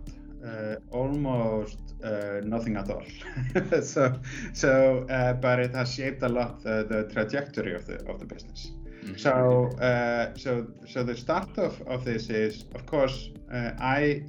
uh, 0.46 0.76
almost 0.90 1.78
uh, 2.02 2.40
nothing 2.44 2.76
at 2.76 2.90
all. 2.90 3.04
so, 3.82 4.18
so, 4.52 5.06
uh, 5.10 5.32
but 5.34 5.58
it 5.58 5.74
has 5.74 5.94
shaped 5.94 6.22
a 6.22 6.28
lot 6.28 6.62
the, 6.62 6.86
the 6.88 7.12
trajectory 7.12 7.74
of 7.74 7.86
the 7.86 7.96
of 8.08 8.18
the 8.20 8.26
business. 8.26 8.72
Mm-hmm. 9.04 9.16
So, 9.16 9.68
uh, 9.80 10.34
so, 10.34 10.66
so 10.88 11.02
the 11.02 11.14
start 11.14 11.58
of, 11.58 11.80
of 11.82 12.04
this 12.04 12.30
is, 12.30 12.64
of 12.74 12.86
course, 12.86 13.30
uh, 13.52 13.72
I 13.78 14.24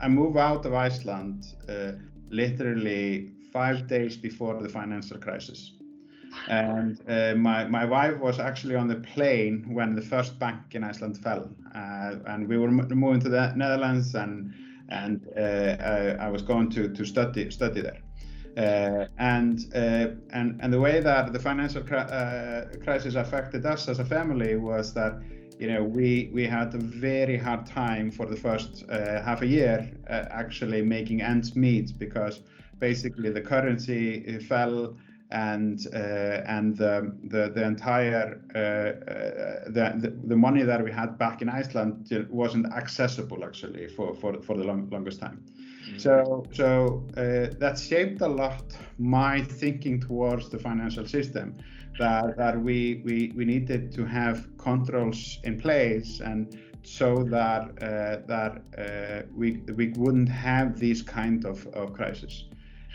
I 0.00 0.08
move 0.08 0.36
out 0.36 0.64
of 0.66 0.74
Iceland 0.74 1.54
uh, 1.68 1.92
literally 2.30 3.32
five 3.52 3.86
days 3.86 4.16
before 4.16 4.62
the 4.62 4.68
financial 4.68 5.18
crisis. 5.18 5.72
And 6.48 7.00
uh, 7.08 7.34
my, 7.34 7.66
my 7.66 7.84
wife 7.84 8.18
was 8.18 8.38
actually 8.38 8.76
on 8.76 8.86
the 8.86 8.96
plane 8.96 9.66
when 9.74 9.94
the 9.94 10.02
first 10.02 10.38
bank 10.38 10.60
in 10.72 10.84
Iceland 10.84 11.18
fell. 11.18 11.50
Uh, 11.74 12.16
and 12.26 12.48
we 12.48 12.56
were 12.56 12.70
moving 12.70 13.20
to 13.20 13.28
the 13.28 13.52
Netherlands 13.56 14.14
and 14.14 14.54
and 14.90 15.26
uh, 15.36 15.40
I, 15.40 16.26
I, 16.26 16.28
was 16.28 16.42
going 16.42 16.70
to, 16.70 16.88
to 16.88 17.04
study 17.04 17.50
study 17.50 17.82
there. 17.82 18.00
Uh, 18.56 19.06
and 19.18 19.66
uh, 19.74 20.08
and 20.32 20.60
and 20.60 20.72
the 20.72 20.80
way 20.80 21.00
that 21.00 21.32
the 21.32 21.38
financial 21.38 21.82
cri 21.82 21.98
uh, 21.98 22.64
crisis 22.82 23.14
affected 23.14 23.64
us 23.64 23.88
as 23.88 24.00
a 24.00 24.04
family 24.04 24.56
was 24.56 24.92
that 24.92 25.20
you 25.60 25.68
know 25.68 25.84
we 25.84 26.30
we 26.34 26.46
had 26.46 26.74
a 26.74 26.78
very 26.78 27.36
hard 27.36 27.64
time 27.64 28.10
for 28.10 28.26
the 28.26 28.36
first 28.36 28.84
uh, 28.90 29.22
half 29.22 29.42
a 29.42 29.46
year 29.46 29.88
uh, 30.08 30.24
actually 30.30 30.82
making 30.82 31.22
ends 31.22 31.54
meet 31.54 31.96
because 31.96 32.40
basically 32.80 33.30
the 33.30 33.40
currency 33.40 34.38
fell 34.40 34.96
and 35.30 35.86
uh, 35.94 35.98
and 36.46 36.76
the, 36.76 37.12
the, 37.24 37.50
the 37.54 37.64
entire 37.64 38.40
uh, 38.54 38.58
uh, 38.58 39.70
the, 39.70 40.12
the 40.24 40.36
money 40.36 40.62
that 40.62 40.82
we 40.82 40.90
had 40.90 41.16
back 41.18 41.40
in 41.42 41.48
Iceland 41.48 42.08
wasn't 42.30 42.66
accessible 42.72 43.44
actually 43.44 43.88
for 43.88 44.14
for, 44.14 44.40
for 44.42 44.56
the 44.56 44.64
long, 44.64 44.88
longest 44.90 45.20
time. 45.20 45.44
Mm-hmm. 45.86 45.98
So 45.98 46.46
so 46.52 47.06
uh, 47.16 47.54
that 47.58 47.78
shaped 47.78 48.20
a 48.22 48.28
lot 48.28 48.76
my 48.98 49.42
thinking 49.42 50.00
towards 50.00 50.48
the 50.48 50.58
financial 50.58 51.06
system. 51.06 51.56
That 51.98 52.36
that 52.36 52.58
we 52.58 53.02
we, 53.04 53.32
we 53.36 53.44
needed 53.44 53.92
to 53.92 54.06
have 54.06 54.48
controls 54.56 55.38
in 55.44 55.60
place 55.60 56.20
and 56.20 56.56
so 56.82 57.22
that 57.24 57.62
uh, 57.82 58.26
that 58.26 58.62
uh, 58.78 59.26
we 59.36 59.60
we 59.74 59.88
wouldn't 59.96 60.28
have 60.28 60.78
these 60.78 61.02
kind 61.02 61.44
of, 61.44 61.66
of 61.68 61.92
crises. 61.92 62.44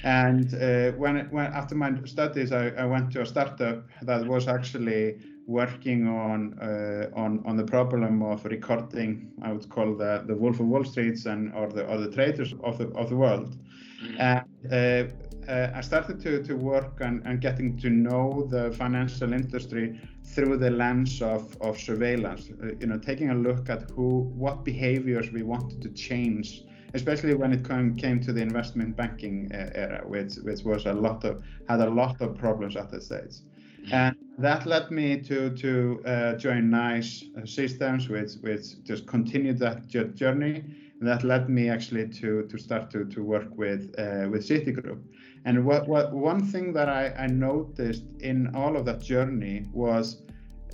And 0.03 0.53
uh, 0.53 0.91
when, 0.91 1.27
when 1.31 1.45
after 1.47 1.75
my 1.75 1.93
studies, 2.05 2.51
I, 2.51 2.69
I, 2.69 2.85
went 2.85 3.11
to 3.13 3.21
a 3.21 3.25
startup 3.25 3.85
that 4.03 4.25
was 4.27 4.47
actually 4.47 5.17
working 5.47 6.07
on 6.07 6.59
uh, 6.59 7.09
on 7.15 7.43
on 7.45 7.55
the 7.55 7.63
problem 7.63 8.21
of 8.21 8.45
recording. 8.45 9.31
I 9.41 9.51
would 9.51 9.69
call 9.69 9.95
the 9.95 10.23
the 10.27 10.35
Wolf 10.35 10.59
of 10.59 10.67
Wall 10.67 10.83
Streets 10.83 11.25
and 11.25 11.53
or 11.53 11.69
the 11.69 11.85
or 11.87 11.97
the 11.97 12.11
traders 12.11 12.53
of 12.63 12.77
the 12.77 12.87
of 12.89 13.09
the 13.09 13.15
world. 13.15 13.55
Mm-hmm. 14.03 14.21
And 14.21 14.45
uh, 14.71 15.51
uh, 15.51 15.71
I 15.73 15.81
started 15.81 16.19
to 16.21 16.43
to 16.43 16.55
work 16.55 17.01
on 17.01 17.21
and 17.25 17.39
getting 17.39 17.77
to 17.77 17.89
know 17.89 18.47
the 18.49 18.71
financial 18.71 19.33
industry 19.33 19.99
through 20.23 20.57
the 20.57 20.71
lens 20.71 21.21
of 21.21 21.55
of 21.61 21.79
surveillance. 21.79 22.49
Uh, 22.49 22.67
you 22.79 22.87
know, 22.87 22.97
taking 22.97 23.29
a 23.29 23.35
look 23.35 23.69
at 23.69 23.89
who 23.91 24.31
what 24.35 24.65
behaviors 24.65 25.31
we 25.31 25.43
wanted 25.43 25.81
to 25.81 25.89
change 25.89 26.63
especially 26.95 27.35
when 27.35 27.51
it 27.53 27.63
come, 27.63 27.95
came 27.95 28.19
to 28.21 28.31
the 28.33 28.41
investment 28.41 28.95
banking 28.95 29.51
uh, 29.53 29.69
era, 29.75 30.01
which 30.05 30.33
which 30.47 30.63
was 30.63 30.85
a 30.85 30.93
lot 30.93 31.23
of 31.23 31.43
had 31.69 31.79
a 31.81 31.89
lot 31.89 32.21
of 32.21 32.37
problems 32.37 32.75
at 32.75 32.89
the 32.91 32.99
stage, 33.01 33.35
mm-hmm. 33.81 33.93
and 33.93 34.15
that 34.37 34.65
led 34.65 34.89
me 34.91 35.21
to 35.29 35.37
to 35.63 35.71
uh, 36.05 36.33
join 36.45 36.69
NICE 36.69 37.25
uh, 37.37 37.45
Systems, 37.45 38.09
which 38.09 38.31
which 38.41 38.65
just 38.83 39.05
continued 39.07 39.59
that 39.59 39.87
journey. 40.15 40.63
And 40.99 41.07
that 41.09 41.23
led 41.23 41.49
me 41.49 41.69
actually 41.69 42.07
to 42.21 42.29
to 42.51 42.57
start 42.57 42.89
to 42.91 43.05
to 43.05 43.19
work 43.23 43.49
with 43.57 43.81
uh, 43.99 44.27
with 44.31 44.47
Citigroup. 44.47 45.01
And 45.45 45.63
what, 45.63 45.87
what 45.87 46.11
one 46.11 46.41
thing 46.43 46.73
that 46.73 46.89
I, 46.89 47.13
I 47.25 47.27
noticed 47.27 48.03
in 48.19 48.55
all 48.55 48.75
of 48.75 48.85
that 48.85 48.99
journey 48.99 49.65
was 49.71 50.23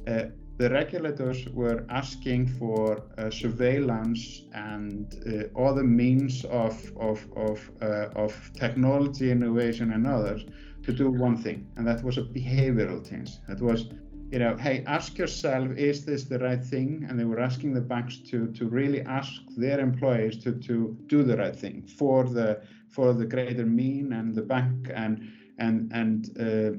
uh, 0.07 0.25
the 0.57 0.69
regulators 0.69 1.47
were 1.49 1.85
asking 1.89 2.47
for 2.47 3.03
uh, 3.17 3.29
surveillance 3.29 4.43
and 4.53 5.15
uh, 5.25 5.59
other 5.59 5.83
means 5.83 6.45
of, 6.45 6.75
of, 6.97 7.25
of, 7.35 7.71
uh, 7.81 8.09
of 8.15 8.51
technology 8.53 9.31
innovation 9.31 9.93
and 9.93 10.05
others 10.05 10.45
to 10.83 10.91
do 10.91 11.09
one 11.09 11.37
thing, 11.37 11.67
and 11.77 11.87
that 11.87 12.03
was 12.03 12.17
a 12.17 12.23
behavioral 12.23 13.07
change. 13.07 13.31
That 13.47 13.61
was, 13.61 13.89
you 14.31 14.39
know, 14.39 14.55
hey, 14.57 14.83
ask 14.87 15.17
yourself, 15.17 15.69
is 15.77 16.05
this 16.05 16.23
the 16.25 16.39
right 16.39 16.63
thing? 16.63 17.05
And 17.07 17.19
they 17.19 17.25
were 17.25 17.39
asking 17.39 17.73
the 17.73 17.81
banks 17.81 18.17
to, 18.29 18.47
to 18.53 18.67
really 18.67 19.01
ask 19.01 19.31
their 19.57 19.79
employees 19.79 20.43
to, 20.43 20.53
to 20.53 20.97
do 21.07 21.23
the 21.23 21.37
right 21.37 21.55
thing 21.55 21.83
for 21.83 22.23
the 22.23 22.61
for 22.89 23.13
the 23.13 23.25
greater 23.25 23.65
mean 23.65 24.11
and 24.11 24.35
the 24.35 24.41
bank 24.41 24.89
and 24.93 25.31
and 25.57 25.91
and 25.93 26.37
uh, 26.39 26.77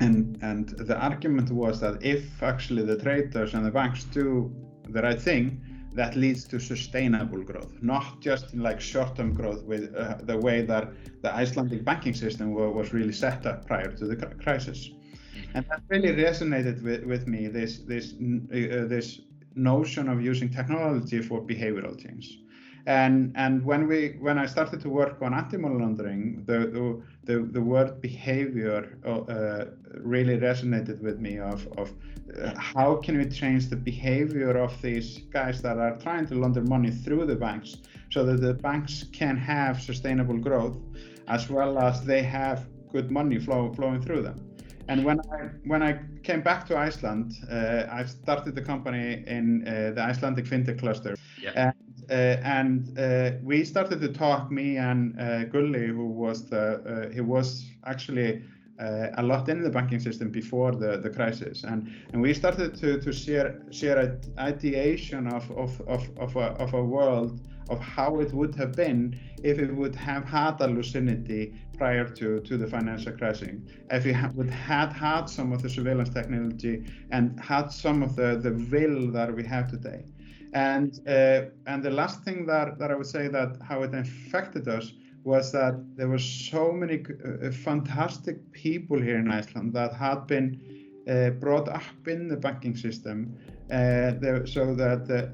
and 0.00 0.38
and 0.42 0.70
the 0.70 0.96
argument 0.98 1.50
was 1.50 1.80
that 1.80 2.02
if 2.02 2.42
actually 2.42 2.82
the 2.82 2.96
traders 2.96 3.54
and 3.54 3.64
the 3.64 3.70
banks 3.70 4.04
do 4.04 4.52
the 4.88 5.02
right 5.02 5.20
thing 5.20 5.60
that 5.92 6.16
leads 6.16 6.44
to 6.44 6.58
sustainable 6.60 7.42
growth 7.42 7.72
not 7.82 8.20
just 8.20 8.54
like 8.54 8.80
short-term 8.80 9.34
growth 9.34 9.62
with 9.64 9.94
uh, 9.94 10.16
the 10.22 10.36
way 10.36 10.62
that 10.62 10.88
the 11.22 11.34
Icelandic 11.34 11.84
banking 11.84 12.14
system 12.14 12.54
was 12.54 12.92
really 12.92 13.12
set 13.12 13.44
up 13.46 13.66
prior 13.66 13.90
to 13.96 14.06
the 14.06 14.16
crisis 14.16 14.88
mm-hmm. 14.88 15.56
and 15.56 15.66
that 15.68 15.82
really 15.88 16.12
resonated 16.14 16.82
with, 16.82 17.04
with 17.04 17.26
me 17.26 17.48
this 17.48 17.80
this 17.80 18.12
uh, 18.12 18.86
this 18.94 19.20
notion 19.54 20.08
of 20.08 20.22
using 20.22 20.48
technology 20.48 21.20
for 21.20 21.42
behavioral 21.42 22.00
change 22.00 22.38
and 22.86 23.32
and 23.36 23.64
when 23.64 23.86
we 23.86 24.16
when 24.20 24.38
I 24.38 24.46
started 24.46 24.80
to 24.80 24.88
work 24.88 25.22
on 25.22 25.34
anti-money 25.34 25.78
laundering, 25.78 26.44
the 26.46 27.00
the, 27.24 27.48
the 27.52 27.60
word 27.60 28.00
behavior 28.00 28.98
uh, 29.06 29.64
really 30.00 30.38
resonated 30.38 31.00
with 31.02 31.18
me. 31.20 31.38
Of 31.38 31.66
of 31.76 31.92
uh, 31.92 32.52
how 32.56 32.96
can 32.96 33.18
we 33.18 33.26
change 33.26 33.68
the 33.68 33.76
behavior 33.76 34.56
of 34.56 34.80
these 34.82 35.18
guys 35.30 35.62
that 35.62 35.78
are 35.78 35.96
trying 35.98 36.26
to 36.28 36.34
launder 36.34 36.62
money 36.62 36.90
through 36.90 37.26
the 37.26 37.36
banks, 37.36 37.76
so 38.10 38.24
that 38.24 38.40
the 38.40 38.54
banks 38.54 39.04
can 39.12 39.36
have 39.36 39.80
sustainable 39.80 40.38
growth, 40.38 40.78
as 41.28 41.50
well 41.50 41.78
as 41.78 42.04
they 42.04 42.22
have 42.22 42.68
good 42.92 43.10
money 43.10 43.38
flow 43.38 43.72
flowing 43.72 44.02
through 44.02 44.22
them. 44.22 44.50
And 44.88 45.04
when 45.04 45.20
I 45.20 45.50
when 45.64 45.82
I 45.82 46.00
came 46.22 46.42
back 46.42 46.66
to 46.68 46.76
Iceland, 46.76 47.34
uh, 47.50 47.84
I 47.90 48.04
started 48.04 48.54
the 48.54 48.62
company 48.62 49.22
in 49.26 49.66
uh, 49.66 49.92
the 49.94 50.02
Icelandic 50.02 50.46
fintech 50.46 50.78
cluster. 50.80 51.14
Yeah. 51.40 51.72
Uh, 52.10 52.36
and 52.42 52.98
uh, 52.98 53.30
we 53.42 53.64
started 53.64 54.00
to 54.00 54.12
talk, 54.12 54.50
me 54.50 54.76
and 54.76 55.18
uh, 55.18 55.44
Gulli, 55.44 55.86
who 55.86 56.06
was 56.06 56.46
the 56.46 57.10
he 57.14 57.20
was 57.20 57.66
actually 57.86 58.42
uh, 58.80 59.10
a 59.18 59.22
lot 59.22 59.48
in 59.48 59.62
the 59.62 59.70
banking 59.70 60.00
system 60.00 60.30
before 60.30 60.72
the, 60.72 60.96
the 60.98 61.10
crisis. 61.10 61.64
And, 61.64 61.92
and 62.12 62.22
we 62.22 62.32
started 62.32 62.74
to, 62.76 63.00
to 63.00 63.12
share, 63.12 63.60
share 63.70 64.18
ideation 64.38 65.26
of, 65.26 65.50
of, 65.50 65.80
of, 65.86 66.08
of, 66.18 66.36
a, 66.36 66.52
of 66.64 66.74
a 66.74 66.82
world 66.82 67.40
of 67.68 67.78
how 67.78 68.18
it 68.18 68.32
would 68.32 68.54
have 68.56 68.72
been 68.72 69.18
if 69.44 69.58
it 69.58 69.72
would 69.72 69.94
have 69.94 70.24
had 70.24 70.60
a 70.60 70.66
Lucinity 70.66 71.54
prior 71.76 72.08
to, 72.08 72.40
to 72.40 72.56
the 72.56 72.66
financial 72.66 73.12
crisis. 73.12 73.60
If 73.90 74.04
we 74.04 74.12
ha- 74.12 74.30
would 74.34 74.50
had 74.50 74.92
had 74.92 75.26
some 75.26 75.52
of 75.52 75.62
the 75.62 75.68
surveillance 75.68 76.08
technology 76.08 76.84
and 77.10 77.38
had 77.38 77.68
some 77.68 78.02
of 78.02 78.16
the, 78.16 78.40
the 78.42 78.52
will 78.70 79.12
that 79.12 79.34
we 79.34 79.44
have 79.44 79.70
today. 79.70 80.04
And 80.52 80.98
uh, 81.06 81.42
and 81.66 81.82
the 81.82 81.90
last 81.90 82.24
thing 82.24 82.46
that, 82.46 82.78
that 82.78 82.90
I 82.90 82.94
would 82.94 83.06
say 83.06 83.28
that 83.28 83.58
how 83.62 83.82
it 83.82 83.94
affected 83.94 84.68
us 84.68 84.92
was 85.22 85.52
that 85.52 85.74
there 85.96 86.08
were 86.08 86.18
so 86.18 86.72
many 86.72 87.04
uh, 87.04 87.46
uh, 87.46 87.52
fantastic 87.52 88.50
people 88.52 89.00
here 89.00 89.18
in 89.18 89.30
Iceland 89.30 89.74
that 89.74 89.94
had 89.94 90.26
been 90.26 90.60
brought 91.40 91.68
up 91.68 92.06
in 92.06 92.28
the 92.28 92.36
banking 92.36 92.76
system, 92.76 93.34
uh, 93.72 94.12
the, 94.20 94.42
so 94.46 94.74
that 94.76 95.08
the, 95.08 95.28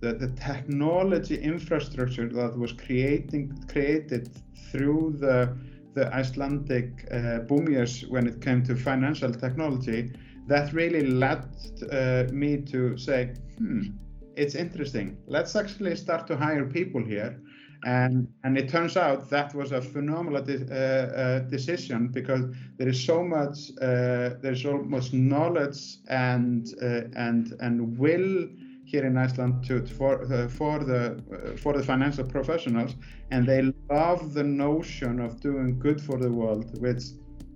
the, 0.00 0.14
the, 0.14 0.28
technology 0.36 1.36
infrastructure 1.36 2.28
that 2.30 2.56
was 2.56 2.72
creating 2.72 3.52
created 3.68 4.30
through 4.70 5.14
the 5.18 5.54
the 5.94 6.12
Icelandic 6.14 7.06
uh, 7.10 7.40
boom 7.40 7.68
years 7.68 8.04
when 8.08 8.26
it 8.26 8.40
came 8.40 8.62
to 8.64 8.74
financial 8.74 9.32
technology, 9.32 10.10
that 10.46 10.72
really 10.72 11.06
led 11.06 11.44
uh, 11.90 12.24
me 12.32 12.62
to 12.62 12.96
say, 12.96 13.34
hmm, 13.58 13.88
it's 14.36 14.54
interesting. 14.54 15.18
Let's 15.26 15.56
actually 15.56 15.96
start 15.96 16.26
to 16.28 16.36
hire 16.36 16.64
people 16.66 17.04
here 17.04 17.40
And, 17.84 18.28
and 18.44 18.56
it 18.58 18.68
turns 18.68 18.96
out 18.96 19.28
that 19.30 19.54
was 19.54 19.72
a 19.72 19.80
phenomenal 19.80 20.42
de- 20.42 20.66
uh, 20.70 21.20
uh, 21.22 21.38
decision 21.50 22.08
because 22.08 22.42
there 22.78 22.88
is 22.88 23.04
so 23.04 23.22
much 23.24 23.70
uh, 23.80 24.34
there's 24.42 24.64
much 24.64 25.12
knowledge 25.12 25.98
and 26.08 26.66
uh, 26.82 27.02
and 27.16 27.54
and 27.60 27.98
will 27.98 28.48
here 28.84 29.04
in 29.06 29.16
Iceland 29.16 29.64
to, 29.66 29.86
for 29.86 30.22
uh, 30.32 30.48
for 30.48 30.84
the 30.84 31.02
uh, 31.32 31.56
for 31.56 31.72
the 31.72 31.82
financial 31.82 32.24
professionals, 32.24 32.94
and 33.30 33.46
they 33.46 33.62
love 33.90 34.34
the 34.34 34.44
notion 34.44 35.20
of 35.20 35.40
doing 35.40 35.78
good 35.78 36.00
for 36.00 36.18
the 36.18 36.30
world, 36.30 36.66
which 36.80 37.02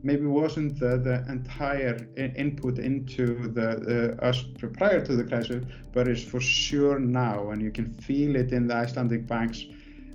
maybe 0.06 0.26
wasn't 0.42 0.78
the, 0.78 0.92
the 1.08 1.16
entire 1.36 1.96
input 2.44 2.78
into 2.78 3.26
the 3.58 3.68
uh, 4.20 4.28
us 4.28 4.38
prior 4.80 5.00
to 5.08 5.12
the 5.16 5.24
crisis, 5.24 5.64
but 5.92 6.06
is 6.08 6.22
for 6.32 6.40
sure 6.40 6.98
now, 6.98 7.50
and 7.50 7.60
you 7.60 7.72
can 7.78 7.88
feel 8.08 8.36
it 8.36 8.52
in 8.52 8.62
the 8.68 8.74
Icelandic 8.74 9.26
banks 9.26 9.58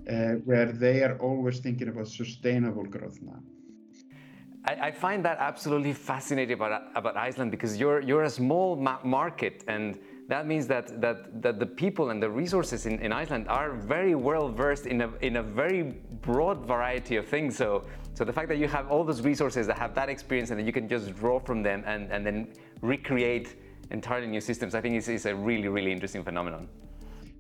uh, 0.09 0.35
where 0.49 0.71
they 0.83 1.03
are 1.03 1.17
always 1.27 1.59
thinking 1.59 1.89
about 1.89 2.07
sustainable 2.07 2.85
growth 2.95 3.19
now. 3.21 3.39
I, 4.65 4.73
I 4.87 4.91
find 4.91 5.25
that 5.25 5.37
absolutely 5.39 5.93
fascinating 5.93 6.53
about, 6.53 6.71
about 6.95 7.17
Iceland 7.17 7.51
because 7.51 7.77
you're, 7.79 7.99
you're 7.99 8.23
a 8.23 8.29
small 8.29 8.75
ma 8.75 8.99
market 9.03 9.63
and 9.67 9.99
that 10.27 10.47
means 10.47 10.67
that, 10.67 11.01
that, 11.01 11.41
that 11.41 11.59
the 11.59 11.65
people 11.65 12.09
and 12.09 12.21
the 12.21 12.29
resources 12.29 12.85
in, 12.85 12.99
in 12.99 13.11
Iceland 13.11 13.47
are 13.49 13.73
very 13.73 14.15
well 14.15 14.49
versed 14.49 14.85
in 14.85 15.01
a, 15.01 15.11
in 15.17 15.37
a 15.37 15.43
very 15.43 15.83
broad 16.21 16.65
variety 16.65 17.17
of 17.17 17.27
things. 17.27 17.57
So, 17.57 17.85
so 18.13 18.23
the 18.23 18.33
fact 18.33 18.47
that 18.49 18.57
you 18.57 18.67
have 18.67 18.89
all 18.89 19.03
those 19.03 19.21
resources 19.21 19.67
that 19.67 19.77
have 19.77 19.93
that 19.95 20.09
experience 20.09 20.51
and 20.51 20.59
that 20.59 20.65
you 20.65 20.71
can 20.71 20.87
just 20.87 21.15
draw 21.15 21.39
from 21.39 21.63
them 21.63 21.83
and, 21.85 22.11
and 22.11 22.25
then 22.25 22.53
recreate 22.81 23.55
entirely 23.91 24.27
new 24.27 24.41
systems, 24.41 24.73
I 24.73 24.81
think 24.81 24.95
is, 24.95 25.07
is 25.09 25.25
a 25.25 25.35
really, 25.35 25.67
really 25.67 25.91
interesting 25.91 26.23
phenomenon. 26.23 26.67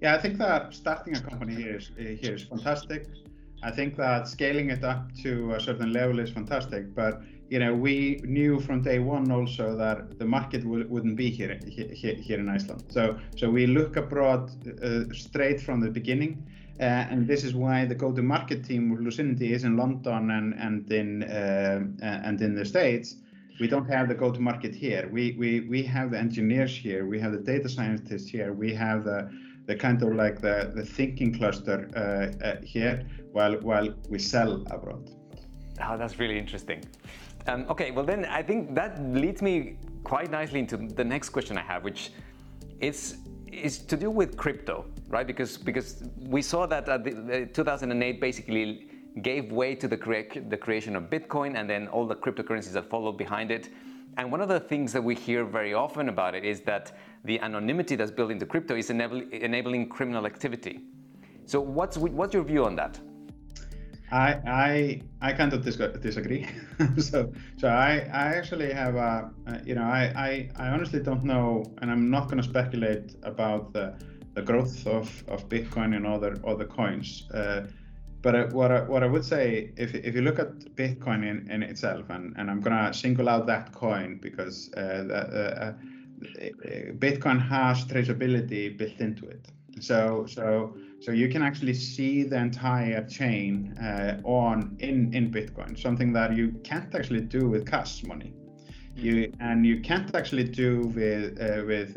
Yeah, 0.01 0.15
I 0.15 0.17
think 0.17 0.37
that 0.39 0.73
starting 0.73 1.15
a 1.15 1.21
company 1.21 1.55
here 1.55 1.77
is 1.77 1.91
eh, 1.99 2.15
here 2.15 2.33
is 2.33 2.43
fantastic. 2.43 3.07
I 3.63 3.71
think 3.71 3.95
that 3.97 4.27
scaling 4.27 4.71
it 4.71 4.83
up 4.83 5.13
to 5.21 5.53
a 5.53 5.59
certain 5.59 5.93
level 5.93 6.19
is 6.19 6.31
fantastic, 6.31 6.95
but 6.95 7.21
you 7.51 7.59
know 7.59 7.73
we 7.73 8.21
knew 8.23 8.61
from 8.61 8.81
day 8.81 8.99
one 8.99 9.29
also 9.29 9.75
that 9.75 10.17
the 10.17 10.25
market 10.25 10.63
wouldn't 10.65 11.17
be 11.17 11.29
here, 11.29 11.59
here 11.67 12.15
here 12.15 12.39
in 12.39 12.47
Iceland. 12.47 12.83
So 12.89 13.19
so 13.35 13.49
we 13.49 13.67
look 13.67 13.97
abroad 13.97 14.43
uh, 14.81 15.13
straight 15.13 15.59
from 15.59 15.81
the 15.81 15.89
beginning, 15.89 16.33
uh, 16.79 17.11
and 17.11 17.27
this 17.27 17.43
is 17.43 17.53
why 17.53 17.85
the 17.85 17.95
go-to-market 17.95 18.63
team 18.63 18.89
with 18.89 19.01
Lucinity 19.01 19.51
is 19.53 19.63
in 19.65 19.75
London 19.75 20.31
and 20.31 20.53
and 20.65 20.91
in 20.91 21.23
uh, 21.23 21.81
and 22.29 22.41
in 22.41 22.55
the 22.55 22.65
States. 22.65 23.17
We 23.59 23.67
don't 23.67 23.89
have 23.95 24.07
the 24.07 24.15
go-to-market 24.15 24.73
here. 24.73 25.09
We 25.11 25.35
we 25.41 25.49
we 25.73 25.83
have 25.83 26.11
the 26.11 26.19
engineers 26.19 26.73
here. 26.85 27.05
We 27.05 27.19
have 27.19 27.33
the 27.33 27.43
data 27.53 27.67
scientists 27.67 28.29
here. 28.29 28.53
We 28.53 28.73
have 28.75 29.03
the 29.03 29.29
the 29.67 29.75
kind 29.75 30.01
of 30.01 30.15
like 30.15 30.39
the, 30.41 30.71
the 30.73 30.85
thinking 30.85 31.33
cluster 31.37 31.77
uh, 31.95 32.45
uh, 32.47 32.61
here 32.63 33.07
while, 33.31 33.55
while 33.61 33.93
we 34.09 34.19
sell 34.19 34.63
abroad. 34.71 35.11
Oh, 35.83 35.97
that's 35.97 36.19
really 36.19 36.37
interesting. 36.37 36.83
Um, 37.47 37.65
okay, 37.69 37.91
well 37.91 38.05
then 38.05 38.25
I 38.25 38.43
think 38.43 38.75
that 38.75 39.01
leads 39.03 39.41
me 39.41 39.77
quite 40.03 40.31
nicely 40.31 40.59
into 40.59 40.77
the 40.77 41.03
next 41.03 41.29
question 41.29 41.57
I 41.57 41.61
have, 41.61 41.83
which 41.83 42.11
is 42.79 43.17
is 43.51 43.79
to 43.79 43.97
do 43.97 44.09
with 44.09 44.37
crypto, 44.37 44.85
right? 45.09 45.27
Because 45.27 45.57
because 45.57 46.03
we 46.17 46.41
saw 46.41 46.65
that 46.67 46.87
uh, 46.87 46.97
the, 46.97 47.49
2008 47.53 48.21
basically 48.21 48.87
gave 49.21 49.51
way 49.51 49.75
to 49.75 49.87
the, 49.87 49.97
crea- 49.97 50.39
the 50.47 50.55
creation 50.55 50.95
of 50.95 51.03
Bitcoin 51.09 51.55
and 51.55 51.69
then 51.69 51.87
all 51.89 52.07
the 52.07 52.15
cryptocurrencies 52.15 52.71
that 52.71 52.89
followed 52.89 53.17
behind 53.17 53.51
it. 53.51 53.69
And 54.17 54.31
one 54.31 54.41
of 54.41 54.47
the 54.47 54.59
things 54.59 54.93
that 54.93 55.03
we 55.03 55.15
hear 55.15 55.43
very 55.43 55.73
often 55.73 56.09
about 56.09 56.33
it 56.33 56.45
is 56.45 56.61
that 56.61 56.93
the 57.25 57.39
anonymity 57.39 57.95
that's 57.95 58.11
built 58.11 58.31
into 58.31 58.45
crypto 58.45 58.75
is 58.75 58.89
enable, 58.89 59.21
enabling 59.31 59.89
criminal 59.89 60.25
activity. 60.25 60.81
So 61.45 61.59
what's 61.59 61.97
what's 61.97 62.33
your 62.33 62.43
view 62.43 62.65
on 62.65 62.75
that? 62.75 62.99
I 64.11 64.39
I 64.45 65.01
I 65.21 65.33
kind 65.33 65.53
of 65.53 65.63
disagree. 65.63 66.47
so 66.97 67.31
so 67.57 67.67
I 67.67 68.09
I 68.11 68.35
actually 68.35 68.73
have 68.73 68.95
a 68.95 69.31
you 69.65 69.75
know 69.75 69.83
I 69.83 70.11
I, 70.15 70.49
I 70.57 70.67
honestly 70.69 70.99
don't 70.99 71.23
know, 71.23 71.63
and 71.81 71.89
I'm 71.91 72.09
not 72.09 72.25
going 72.25 72.41
to 72.41 72.47
speculate 72.47 73.15
about 73.23 73.73
the 73.73 73.95
the 74.33 74.41
growth 74.41 74.87
of, 74.87 75.23
of 75.27 75.47
Bitcoin 75.49 75.95
and 75.95 76.05
other 76.05 76.37
other 76.45 76.65
coins. 76.65 77.29
Uh, 77.33 77.67
but 78.21 78.53
what 78.53 78.71
I, 78.71 78.81
what 78.83 79.01
I 79.01 79.07
would 79.07 79.25
say, 79.25 79.73
if, 79.77 79.95
if 79.95 80.13
you 80.13 80.21
look 80.21 80.37
at 80.37 80.59
Bitcoin 80.75 81.27
in, 81.27 81.49
in 81.49 81.63
itself, 81.63 82.05
and, 82.09 82.35
and 82.37 82.51
I'm 82.51 82.61
gonna 82.61 82.93
single 82.93 83.27
out 83.27 83.47
that 83.47 83.73
coin 83.73 84.19
because 84.21 84.71
uh, 84.77 85.03
the, 85.07 85.61
uh 85.61 85.73
Bitcoin 86.99 87.41
has 87.47 87.83
traceability 87.85 88.77
built 88.77 88.99
into 88.99 89.27
it. 89.27 89.47
So 89.79 90.25
so 90.27 90.75
so 91.01 91.11
you 91.11 91.27
can 91.29 91.41
actually 91.41 91.73
see 91.73 92.23
the 92.23 92.37
entire 92.37 93.03
chain 93.07 93.75
uh, 93.77 94.21
on 94.23 94.75
in 94.79 95.13
in 95.13 95.31
Bitcoin, 95.31 95.77
something 95.77 96.13
that 96.13 96.35
you 96.35 96.51
can't 96.63 96.93
actually 96.95 97.21
do 97.21 97.49
with 97.49 97.65
cash 97.65 98.03
money. 98.03 98.33
You 98.95 99.33
and 99.39 99.65
you 99.65 99.81
can't 99.81 100.13
actually 100.15 100.43
do 100.43 100.81
with 100.95 101.39
uh, 101.41 101.63
with 101.65 101.89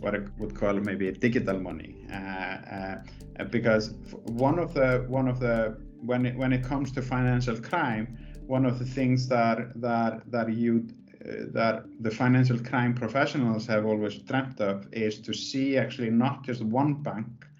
what 0.00 0.14
I 0.14 0.20
would 0.38 0.54
call 0.54 0.74
maybe 0.74 1.10
digital 1.12 1.58
money, 1.58 1.96
uh, 2.12 2.16
uh, 2.16 3.44
because 3.50 3.94
one 4.24 4.58
of 4.58 4.74
the 4.74 5.04
one 5.08 5.28
of 5.28 5.40
the 5.40 5.76
when 6.00 6.26
it, 6.26 6.36
when 6.36 6.52
it 6.52 6.62
comes 6.62 6.92
to 6.92 7.02
financial 7.02 7.56
crime, 7.56 8.18
one 8.46 8.64
of 8.66 8.78
the 8.78 8.84
things 8.84 9.28
that 9.28 9.58
that 9.80 10.30
that 10.30 10.52
you 10.52 10.86
uh, 11.24 11.46
that 11.52 11.84
the 12.00 12.10
financial 12.10 12.58
crime 12.58 12.94
professionals 12.94 13.66
have 13.66 13.86
always 13.86 14.16
dreamt 14.18 14.60
of 14.60 14.86
is 14.92 15.20
to 15.20 15.32
see 15.32 15.78
actually 15.78 16.10
not 16.10 16.44
just 16.44 16.62
one 16.62 16.94
bank, 17.02 17.26
uh, 17.26 17.48
uh, 17.48 17.53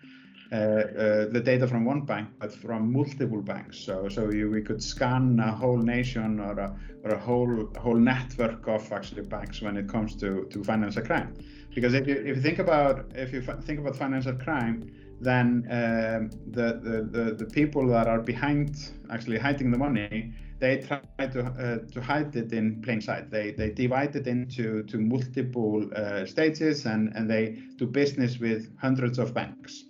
the 0.54 1.42
data 1.44 1.66
from 1.66 1.84
one 1.84 2.02
bank, 2.02 2.28
but 2.38 2.54
from 2.54 2.92
multiple 2.92 3.42
banks. 3.42 3.78
So, 3.78 4.08
so 4.08 4.30
you, 4.30 4.50
we 4.50 4.62
could 4.62 4.82
scan 4.82 5.40
a 5.40 5.52
whole 5.52 5.78
nation 5.78 6.40
or 6.40 6.58
a, 6.58 6.76
or 7.02 7.10
a 7.10 7.18
whole 7.18 7.68
whole 7.78 7.96
network 7.96 8.66
of 8.68 8.92
actually 8.92 9.22
banks 9.22 9.62
when 9.62 9.76
it 9.76 9.88
comes 9.88 10.14
to, 10.16 10.46
to 10.50 10.64
financial 10.64 11.02
crime. 11.02 11.34
Because 11.74 11.94
if 11.94 12.06
you 12.06 12.14
if 12.14 12.36
you 12.36 12.42
think 12.42 12.58
about 12.58 13.10
if 13.14 13.32
you 13.32 13.42
think 13.42 13.80
about 13.80 13.96
financial 13.96 14.34
crime, 14.34 14.92
then 15.20 15.66
um, 15.70 16.30
the, 16.52 16.80
the, 16.82 17.08
the 17.10 17.34
the 17.34 17.46
people 17.46 17.86
that 17.88 18.06
are 18.06 18.20
behind 18.20 18.92
actually 19.10 19.38
hiding 19.38 19.70
the 19.70 19.78
money, 19.78 20.32
they 20.60 20.78
try 20.78 21.00
to 21.26 21.40
uh, 21.40 21.92
to 21.92 22.00
hide 22.00 22.36
it 22.36 22.52
in 22.52 22.80
plain 22.82 23.00
sight. 23.00 23.30
They 23.30 23.50
they 23.50 23.70
divide 23.70 24.14
it 24.14 24.26
into 24.28 24.84
to 24.84 24.98
multiple 24.98 25.90
uh, 25.96 26.26
stages 26.26 26.86
and 26.86 27.12
and 27.16 27.28
they 27.28 27.58
do 27.76 27.86
business 27.86 28.38
with 28.38 28.70
hundreds 28.78 29.18
of 29.18 29.34
banks. 29.34 29.84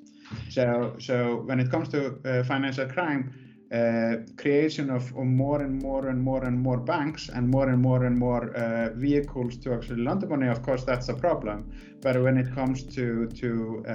So 0.50 0.96
so 0.98 1.42
when 1.46 1.60
it 1.60 1.70
comes 1.70 1.88
to 1.90 2.18
uh, 2.24 2.42
financial 2.44 2.86
crime 2.86 3.32
uh, 3.72 4.16
creation 4.36 4.90
of, 4.90 5.04
of, 5.16 5.24
more 5.24 5.62
and 5.62 5.82
more 5.82 6.08
and 6.08 6.20
more 6.22 6.44
and 6.44 6.60
more 6.60 6.76
banks 6.76 7.28
and 7.28 7.48
more 7.48 7.68
and 7.68 7.80
more 7.82 8.04
and 8.04 8.16
more 8.16 8.54
uh, 8.54 8.90
vehicles 8.94 9.56
to 9.56 9.72
actually 9.74 10.02
launder 10.02 10.28
money, 10.28 10.46
of 10.46 10.62
course, 10.62 10.84
that's 10.84 11.08
a 11.08 11.14
problem. 11.14 11.72
But 12.00 12.22
when 12.22 12.36
it 12.36 12.54
comes 12.54 12.84
to 12.94 13.26
to 13.26 13.84
uh, 13.88 13.92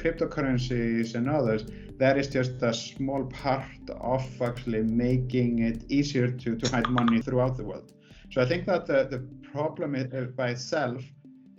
cryptocurrencies 0.00 1.14
and 1.14 1.30
others, 1.30 1.64
that 1.98 2.18
is 2.18 2.28
just 2.28 2.62
a 2.62 2.74
small 2.74 3.24
part 3.26 3.90
of 4.00 4.24
actually 4.42 4.82
making 4.82 5.60
it 5.60 5.84
easier 5.88 6.28
to, 6.30 6.56
to 6.56 6.68
hide 6.70 6.90
money 6.90 7.22
throughout 7.22 7.56
the 7.56 7.64
world. 7.64 7.92
So 8.32 8.42
I 8.42 8.46
think 8.46 8.66
that 8.66 8.86
the, 8.86 9.04
the 9.04 9.20
problem 9.52 9.94
uh, 9.94 10.22
by 10.36 10.50
itself 10.50 11.04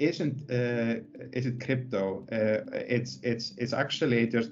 isn't 0.03 0.51
uh, 0.51 0.99
is 1.31 1.45
it 1.45 1.59
crypto. 1.59 2.25
Uh, 2.31 2.59
it's 2.73 3.19
it's 3.23 3.53
it's 3.57 3.73
actually 3.73 4.27
just 4.27 4.51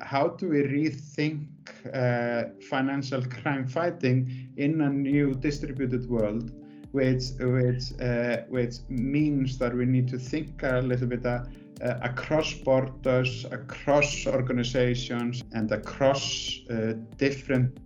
how 0.00 0.28
do 0.28 0.48
we 0.48 0.62
rethink 0.62 1.46
uh, 1.92 2.50
financial 2.68 3.22
crime 3.42 3.66
fighting 3.66 4.50
in 4.56 4.80
a 4.80 4.88
new 4.88 5.34
distributed 5.34 6.08
world, 6.08 6.52
which 6.92 7.24
which 7.40 7.92
uh, 8.00 8.38
which 8.48 8.76
means 8.88 9.58
that 9.58 9.74
we 9.74 9.84
need 9.84 10.08
to 10.08 10.18
think 10.18 10.62
a 10.62 10.80
little 10.80 11.06
bit 11.06 11.24
uh, 11.26 11.44
uh 11.82 11.98
across 12.02 12.54
borders, 12.54 13.44
across 13.50 14.26
organizations, 14.26 15.42
and 15.52 15.70
across 15.72 16.60
uh, 16.70 16.94
different 17.16 17.78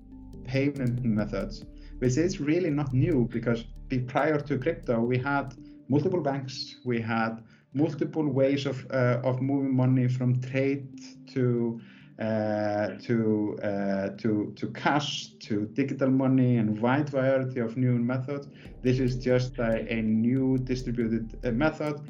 payment 0.44 1.05
methods, 1.05 1.64
which 1.98 2.16
is 2.16 2.40
really 2.40 2.70
not 2.70 2.92
new 2.92 3.28
because 3.31 3.64
prior 4.07 4.40
to 4.40 4.59
crypto 4.59 5.00
we 5.00 5.18
had 5.18 5.55
multiple 5.88 6.21
banks, 6.21 6.77
we 6.85 7.01
had 7.01 7.42
multiple 7.75 8.29
ways 8.29 8.66
of 8.66 8.87
uh, 8.90 9.21
of 9.25 9.40
moving 9.40 9.75
money 9.75 10.09
from 10.09 10.40
trade 10.40 10.88
to 11.29 11.81
uh, 12.18 12.88
to 13.01 13.59
uh, 13.62 14.09
to 14.18 14.53
to 14.57 14.66
cash 14.73 15.31
to 15.40 15.66
digital 15.73 16.11
money 16.11 16.57
and 16.59 16.81
wide 16.81 17.09
variety 17.09 17.61
of 17.61 17.77
new 17.77 17.95
methods. 17.99 18.49
This 18.83 18.99
is 18.99 19.16
just 19.16 19.59
a, 19.59 19.87
a 19.88 20.03
new 20.03 20.59
distributed 20.59 21.38
uh, 21.45 21.51
method 21.51 22.01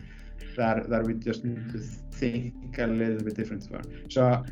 that 0.57 0.89
that 0.89 1.05
we 1.05 1.15
just 1.15 1.45
need 1.45 1.71
to 1.73 1.79
think 2.19 2.79
a 2.79 2.87
little 2.87 3.23
bit 3.25 3.35
different 3.35 3.63
for. 3.69 3.81
So 4.11 4.45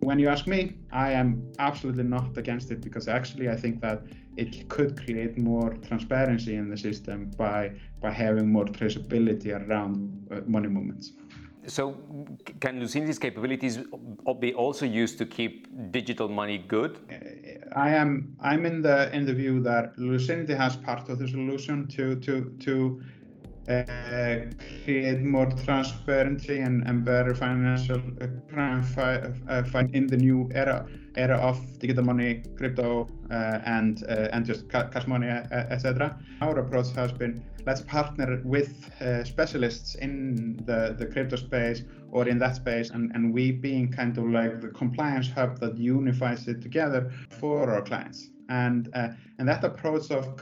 when 0.00 0.18
you 0.18 0.28
ask 0.28 0.46
me, 0.46 0.76
I 0.92 1.12
am 1.12 1.52
absolutely 1.58 2.04
not 2.04 2.36
against 2.36 2.70
it 2.70 2.80
because 2.80 3.08
actually 3.08 3.48
I 3.48 3.56
think 3.56 3.80
that 3.80 4.02
it 4.36 4.68
could 4.68 4.96
create 5.02 5.38
more 5.38 5.74
transparency 5.88 6.56
in 6.56 6.68
the 6.68 6.76
system 6.76 7.30
by 7.36 7.72
by 8.00 8.10
having 8.10 8.50
more 8.50 8.66
traceability 8.66 9.50
around 9.52 10.28
uh, 10.30 10.40
money 10.46 10.68
movements. 10.68 11.12
so 11.66 11.96
can 12.60 12.78
Lucinity's 12.78 13.18
capabilities 13.18 13.78
be 14.40 14.52
also 14.54 14.84
used 14.84 15.16
to 15.18 15.24
keep 15.24 15.66
digital 15.90 16.28
money 16.28 16.58
good? 16.58 16.98
I 17.74 17.90
am 17.90 18.36
I'm 18.40 18.66
in 18.66 18.82
the 18.82 19.14
in 19.16 19.24
the 19.24 19.34
view 19.34 19.62
that 19.62 19.98
Lucinity 19.98 20.54
has 20.54 20.76
part 20.76 21.08
of 21.08 21.18
the 21.18 21.28
solution 21.28 21.86
to 21.96 22.16
to 22.26 22.34
to 22.66 22.74
uh, 23.68 24.36
create 24.84 25.20
more 25.22 25.50
transparency 25.64 26.58
and, 26.60 26.86
and 26.86 27.04
better 27.04 27.34
financial 27.34 28.00
uh, 28.20 28.26
crime 28.52 28.82
fight, 28.82 29.24
uh, 29.48 29.62
fight 29.64 29.90
in 29.94 30.06
the 30.06 30.16
new 30.16 30.50
era 30.54 30.86
era 31.16 31.36
of 31.36 31.56
digital 31.78 32.04
money, 32.04 32.42
crypto, 32.56 33.06
and 33.30 34.02
and 34.02 34.44
just 34.44 34.68
cash 34.68 35.06
money, 35.06 35.28
etc. 35.28 36.18
Our 36.40 36.58
approach 36.58 36.90
has 36.96 37.12
been 37.12 37.44
let's 37.66 37.82
partner 37.82 38.42
with 38.44 38.90
specialists 39.24 39.94
in 39.94 40.56
the, 40.66 40.94
the 40.98 41.06
crypto 41.06 41.36
space 41.36 41.82
or 42.10 42.28
in 42.28 42.38
that 42.38 42.56
space 42.56 42.90
and, 42.90 43.10
and 43.14 43.32
we 43.32 43.52
being 43.52 43.90
kind 43.90 44.18
of 44.18 44.24
like 44.28 44.60
the 44.60 44.68
compliance 44.68 45.30
hub 45.30 45.58
that 45.60 45.78
unifies 45.78 46.46
it 46.48 46.60
together 46.60 47.10
for 47.30 47.70
our 47.70 47.80
clients 47.80 48.30
and 48.48 48.90
uh, 48.94 49.08
and 49.38 49.48
that 49.48 49.64
approach 49.64 50.10
of 50.10 50.36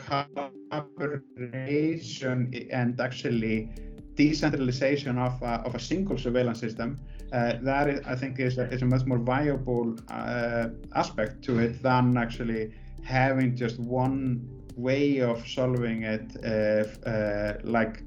collaboration 0.73 2.53
and 2.71 3.01
actually 3.01 3.69
decentralization 4.15 5.19
of 5.19 5.41
a, 5.43 5.63
of 5.67 5.75
a 5.75 5.79
single 5.79 6.19
surveillance 6.19 6.61
system 6.61 6.99
uh, 7.33 7.55
that 7.63 7.89
is, 7.89 8.01
I 8.07 8.15
think 8.15 8.39
is 8.39 8.59
is 8.59 8.83
a 8.83 8.87
much 8.87 9.07
more 9.07 9.19
viable 9.19 9.97
uh, 10.11 10.69
aspect 10.95 11.43
to 11.45 11.59
it 11.61 11.83
than 11.83 12.17
actually 12.17 12.75
having 13.03 13.57
just 13.57 13.81
one 13.81 14.47
way 14.77 15.21
of 15.21 15.47
solving 15.49 16.03
it 16.03 16.29
uh, 16.45 17.09
uh, 17.09 17.59
like 17.65 18.03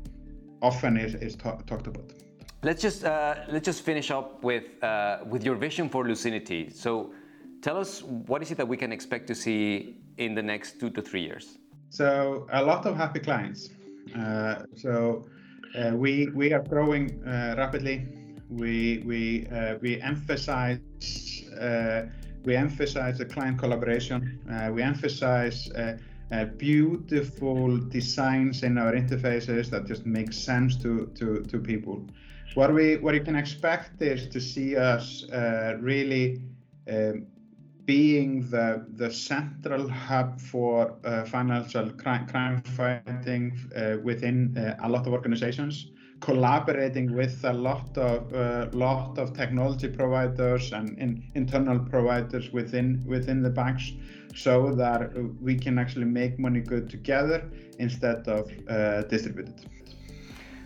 often 0.62 0.98
is, 0.98 1.16
is 1.16 1.36
talked 1.36 1.88
about. 1.88 2.14
Let's 2.64 2.82
just 2.82 3.04
uh, 3.04 3.36
let's 3.50 3.66
just 3.66 3.82
finish 3.82 4.12
up 4.12 4.44
with 4.44 4.84
uh, 4.84 5.20
with 5.28 5.44
your 5.44 5.56
vision 5.56 5.90
for 5.90 6.08
Lucinity. 6.08 6.70
So, 6.70 7.14
tell 7.62 7.78
us 7.78 8.04
what 8.04 8.42
is 8.44 8.52
it 8.52 8.58
that 8.58 8.68
we 8.68 8.78
can 8.78 8.92
expect 8.92 9.26
to 9.28 9.36
see 9.36 9.98
in 10.18 10.36
the 10.36 10.44
next 10.44 10.80
two 10.80 10.90
to 10.92 11.02
three 11.02 11.22
years. 11.22 11.58
So, 11.90 12.48
a 12.52 12.64
lot 12.64 12.86
of 12.86 12.98
happy 12.98 13.20
clients. 13.20 13.70
Uh, 14.18 14.64
so, 14.76 15.26
uh, 15.78 15.92
we 15.96 16.28
we 16.28 16.54
are 16.54 16.64
growing 16.64 17.22
rapidly. 17.26 18.08
We 18.50 19.04
we 19.06 19.48
we 19.82 20.02
emphasize 20.02 20.80
we 22.44 22.56
emphasize 22.56 23.18
the 23.18 23.26
client 23.26 23.58
collaboration. 23.60 24.40
we 24.74 24.82
emphasize 24.82 25.70
uh, 26.32 26.46
beautiful 26.58 27.78
designs 27.78 28.64
in 28.64 28.78
our 28.78 28.94
interfaces 28.94 29.70
that 29.70 29.86
just 29.86 30.06
make 30.06 30.34
sense 30.34 30.76
to, 30.76 31.06
to, 31.16 31.44
to 31.44 31.60
people. 31.60 32.04
What 32.56 32.74
we 32.74 32.98
what 32.98 33.14
you 33.14 33.22
can 33.22 33.36
expect 33.36 34.02
is 34.02 34.28
to 34.28 34.40
see 34.40 34.76
us 34.76 35.30
uh, 35.32 35.78
really 35.80 36.42
um, 36.90 37.28
being 37.86 38.50
the 38.50 38.86
the 38.96 39.12
central 39.12 39.88
hub 39.88 40.40
for 40.42 40.96
uh, 41.04 41.24
financial 41.26 41.90
crime, 41.92 42.28
crime 42.28 42.62
fighting 42.62 43.58
uh, 43.76 43.98
within 44.04 44.58
uh, 44.58 44.76
a 44.84 44.90
lot 44.90 45.06
of 45.08 45.14
organizations, 45.14 45.92
collaborating 46.20 47.16
with 47.16 47.44
a 47.46 47.54
lot 47.54 47.98
of 47.98 48.34
uh, 48.34 48.68
lot 48.74 49.18
of 49.18 49.34
technology 49.34 49.88
providers 49.88 50.72
and 50.74 50.98
in, 50.98 51.24
internal 51.36 51.80
providers 51.80 52.52
within 52.52 53.04
within 53.06 53.42
the 53.42 53.50
banks 53.50 53.94
so 54.36 54.74
that 54.76 55.12
we 55.42 55.56
can 55.56 55.80
actually 55.80 56.06
make 56.06 56.38
money 56.40 56.60
good 56.60 56.90
together 56.90 57.50
instead 57.80 58.28
of 58.28 58.52
uh, 58.70 59.04
distributed. 59.04 59.70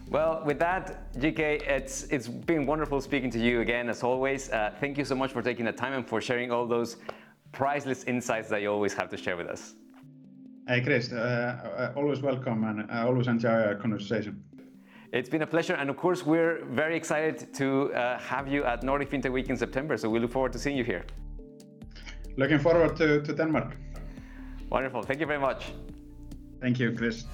Well, 0.10 0.42
with 0.44 0.58
that, 0.58 1.14
GK, 1.14 1.62
it's 1.68 2.04
it's 2.06 2.28
been 2.28 2.66
wonderful 2.66 3.00
speaking 3.00 3.30
to 3.30 3.40
you 3.40 3.62
again 3.62 3.90
as 3.90 4.02
always. 4.02 4.50
Uh, 4.50 4.74
thank 4.80 4.98
you 4.98 5.06
so 5.06 5.14
much 5.14 5.32
for 5.32 5.44
taking 5.44 5.66
the 5.66 5.72
time 5.72 5.94
and 5.94 6.08
for 6.08 6.20
sharing 6.20 6.52
all 6.52 6.66
those 6.66 6.98
priceless 7.52 8.06
insights 8.06 8.50
that 8.50 8.64
you 8.64 8.72
always 8.72 8.94
have 8.96 9.10
to 9.10 9.18
share 9.18 9.38
with 9.38 9.48
us. 9.48 9.76
Hey, 10.68 10.82
Chris, 10.82 11.12
uh, 11.12 11.16
uh 11.16 12.00
always 12.00 12.22
welcome, 12.22 12.64
and 12.64 12.92
I 12.92 13.04
always 13.04 13.28
enjoy 13.28 13.50
our 13.50 13.76
conversation. 13.76 14.44
It's 15.12 15.30
been 15.30 15.44
a 15.44 15.48
pleasure, 15.48 15.76
and 15.76 15.90
of 15.92 15.98
course, 15.98 16.26
we're 16.26 16.66
very 16.66 16.96
excited 16.98 17.54
to 17.54 17.94
uh, 17.94 18.18
have 18.18 18.48
you 18.48 18.64
at 18.64 18.82
Nordic 18.82 19.12
FinTech 19.12 19.32
Week 19.32 19.50
in 19.50 19.58
September. 19.58 19.96
So 19.98 20.10
we 20.10 20.20
look 20.20 20.32
forward 20.32 20.54
to 20.54 20.60
seeing 20.60 20.78
you 20.78 20.84
here. 20.84 21.04
Looking 22.36 22.60
forward 22.60 22.96
to, 22.98 23.22
to 23.22 23.34
Denmark. 23.34 23.76
Wonderful. 24.72 25.04
Thank 25.04 25.20
you 25.20 25.28
very 25.28 25.40
much. 25.40 25.72
Thank 26.62 26.80
you, 26.80 26.94
Chris. 26.94 27.26